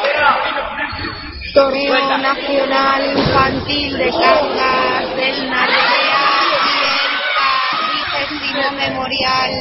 [1.54, 6.32] torneo nacional infantil de Cangas del Narrea
[6.68, 9.52] y el vigésimo memorial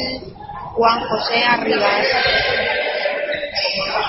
[0.74, 2.06] Juan José Arribas.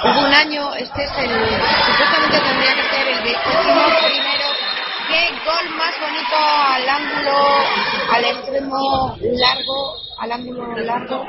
[0.04, 4.72] Hubo un año, este es el, supuestamente tendría que ser el vigésimo primero
[5.12, 7.36] qué gol más bonito al ángulo,
[8.14, 11.26] al extremo largo, al ángulo largo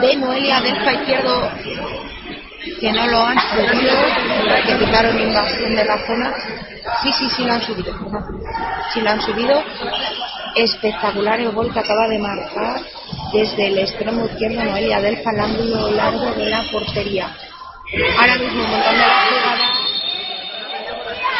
[0.00, 1.50] de Noelia del izquierdo,
[2.80, 3.94] que no lo han subido,
[4.66, 6.32] que quitaron invasión de la zona.
[7.02, 7.92] Sí, sí, sí lo han subido.
[8.92, 9.62] Sí lo han subido.
[10.54, 12.80] Espectacular el gol que acaba de marcar
[13.32, 17.34] desde el extremo izquierdo Noelia Delfa al ángulo largo de la portería.
[17.92, 19.84] Ahora mismo montando la jugada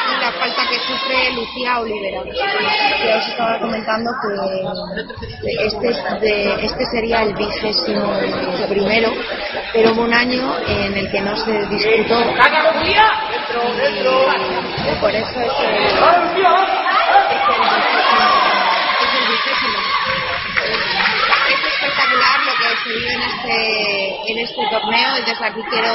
[0.06, 2.22] y la falta que sufre Lucía Olivera.
[2.22, 4.28] Que os estaba comentando que
[5.66, 8.12] este, es de, este sería el vigésimo
[8.68, 9.10] primero,
[9.72, 12.20] pero hubo un año en el que no se disputó.
[14.86, 15.94] Y, por eso es el, es
[19.14, 19.78] el vigésimo.
[20.64, 20.93] Es
[21.94, 25.18] espectacular lo que se vive en este, en este torneo.
[25.18, 25.92] Y desde aquí quiero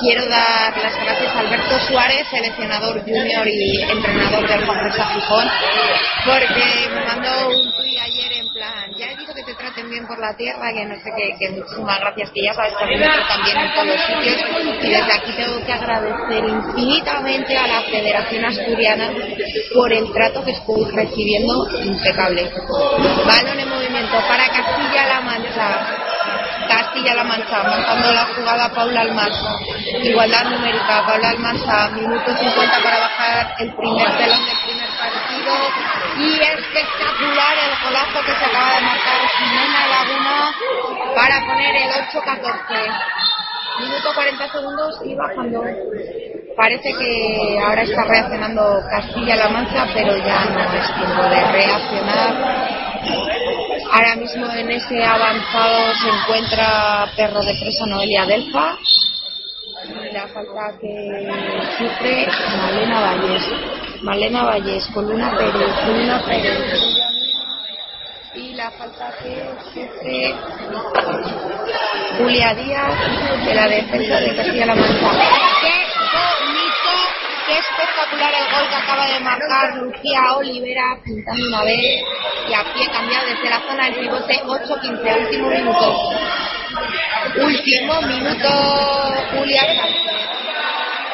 [0.00, 5.50] quiero dar las gracias a Alberto Suárez, seleccionador junior y entrenador del Juan José Gijón,
[6.24, 10.06] porque me mandó un tuit ayer en plan, ya he dicho que te traten bien
[10.06, 13.72] por la tierra, que no sé qué, que muchísimas gracias, que ya sabes que en
[13.74, 14.36] todos los sitios,
[14.82, 19.10] y desde aquí tengo que agradecer infinitamente a la Federación Asturiana
[19.74, 22.50] por el trato que estoy recibiendo impecable.
[23.26, 26.15] Balón en movimiento para Castilla-La Mancha.
[26.68, 29.50] Castilla-La Mancha, montando la jugada Paula Almanza.
[30.02, 35.54] Igualdad numérica, Paula Almanza, minuto 50 para bajar el primer telón del primer partido.
[36.18, 40.54] Y espectacular el golazo que se acaba de marcar Jimena Laguna
[41.14, 43.16] para poner el 8-14.
[43.80, 45.62] Minuto 40 segundos y bajando.
[46.56, 52.76] Parece que ahora está reaccionando Castilla-La Mancha, pero ya no es tiempo de reaccionar.
[53.92, 58.78] Ahora mismo en ese avanzado se encuentra Perro de Presa Noelia Delfa.
[59.84, 61.28] Y la falta que
[61.76, 62.26] sufre
[62.56, 63.42] Malena Valles.
[64.02, 66.58] Malena Valles, con Luna Pérez, con Luna Pérez.
[68.34, 69.44] Y la falta que
[69.74, 70.34] sufre
[72.18, 75.45] Julia Díaz de la defensa de Castilla-La Mancha.
[77.46, 82.02] ¡Qué espectacular el gol que acaba de marcar Lucía Olivera pintando una vez
[82.48, 86.10] y a pie cambiado desde la zona del pivote 8-15, último minuto.
[87.36, 88.48] Último minuto
[89.30, 90.26] Julia Sánchez.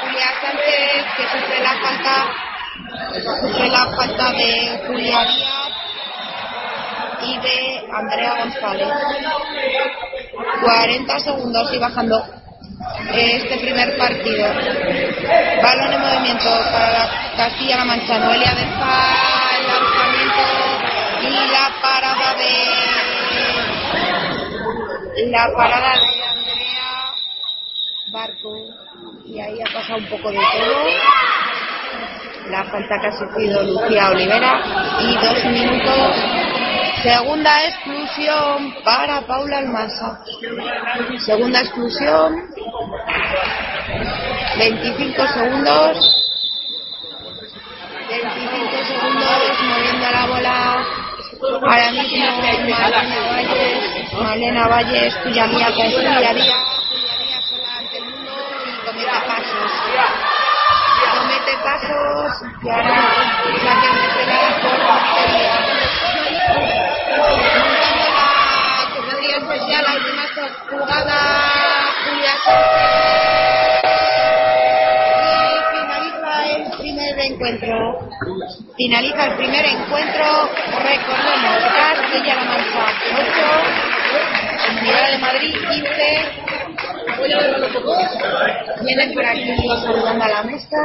[0.01, 2.35] Julia Sánchez que sufre la falta
[3.43, 5.73] sufre la falta de Julia Díaz
[7.25, 8.89] y de Andrea González.
[10.63, 12.42] 40 segundos y bajando
[13.15, 14.47] este primer partido.
[15.63, 18.19] Balón en movimiento para Castilla-La Mancha.
[18.19, 19.13] Noelia deja
[19.59, 20.43] el lanzamiento
[21.23, 22.53] y la parada de
[25.31, 27.15] la parada de Andrea
[28.09, 28.53] Barco.
[29.27, 30.87] Y ahí ha pasado un poco de todo.
[32.51, 34.61] La falta que ha sufrido Lucía Olivera
[35.01, 36.52] y dos minutos
[37.03, 40.21] Segunda exclusión para Paula Almasa.
[41.27, 42.49] Segunda exclusión.
[44.57, 46.33] 25 segundos.
[48.09, 50.87] 25 segundos moviendo la bola.
[51.43, 52.79] Ahora mismo Malena
[53.33, 56.55] Valles, Malena Valles, cuya mía con Julia Díaz.
[58.87, 59.73] Comete pasos.
[61.19, 62.95] Comete pasos y ahora
[63.65, 65.82] la que será por portería
[75.83, 77.99] finaliza el primer encuentro
[78.77, 80.25] finaliza el primer encuentro
[80.83, 82.85] recordemos Castilla-La Mancha
[83.15, 83.33] 8
[84.67, 86.92] Comunidad de Madrid 15
[89.15, 90.77] Por aquí saludando a la mesa.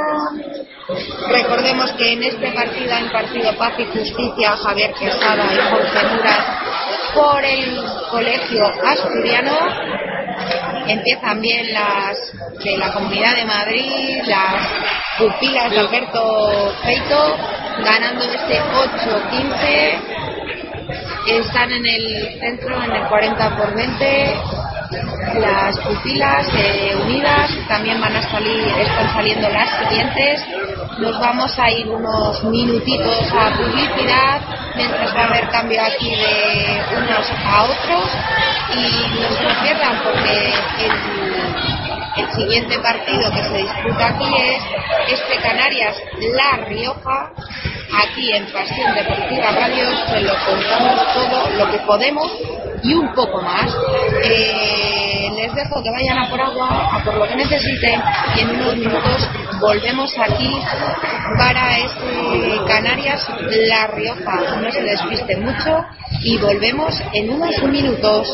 [1.30, 6.45] Recordemos que en este partido han partido Paz y Justicia Javier Quesada y Jorge Muras
[7.14, 9.58] por el Colegio Asturiano.
[10.88, 12.18] Empiezan bien las
[12.64, 14.68] de la Comunidad de Madrid, las
[15.18, 17.38] pupilas de Alberto Feito,
[17.84, 19.99] ganando este 8-15.
[21.28, 24.38] Están en el centro en el 40 por 20
[24.91, 30.45] las pupilas eh, unidas también van a salir están saliendo las siguientes.
[30.99, 34.41] Nos vamos a ir unos minutitos a publicidad
[34.76, 38.11] mientras va a haber cambio aquí de unos a otros
[38.73, 39.68] y no se
[40.03, 40.53] porque
[40.85, 47.31] el, el siguiente partido que se disputa aquí es este Canarias La Rioja
[48.05, 52.31] aquí en Pasión Deportiva Radio se lo contamos todo lo que podemos
[52.84, 53.76] y un poco más.
[54.24, 58.02] Eh, les dejo que vayan a por agua, a por lo que necesiten
[58.36, 59.30] y en unos minutos
[59.60, 60.52] volvemos aquí
[61.38, 63.28] para este Canarias
[63.70, 64.60] La Rioja.
[64.62, 65.84] No se despisten mucho
[66.24, 68.28] y volvemos en unos minutos.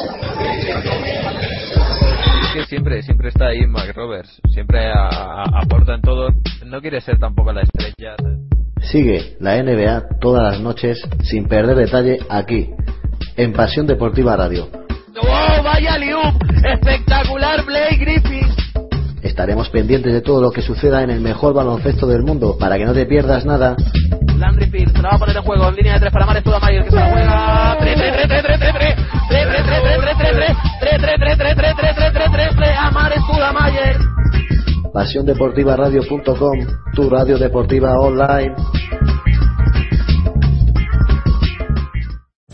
[2.53, 6.29] que siempre siempre está ahí Mac Roberts, siempre a- a- aporta en todo,
[6.65, 8.15] no quiere ser tampoco la estrella.
[8.81, 12.69] Sigue la NBA todas las noches sin perder detalle aquí,
[13.37, 14.69] en Pasión Deportiva Radio.
[15.15, 15.63] ¡Wow!
[15.63, 16.43] ¡Vaya liup!
[16.65, 18.47] ¡Espectacular Blake Griffin!
[19.21, 22.85] Estaremos pendientes de todo lo que suceda en el mejor baloncesto del mundo para que
[22.85, 23.75] no te pierdas nada.
[24.37, 26.43] Landry Pierce la va a poner en juego en línea de tres para Mares
[34.93, 36.59] Pasión Deportiva Radio.com,
[36.93, 38.53] tu radio deportiva online.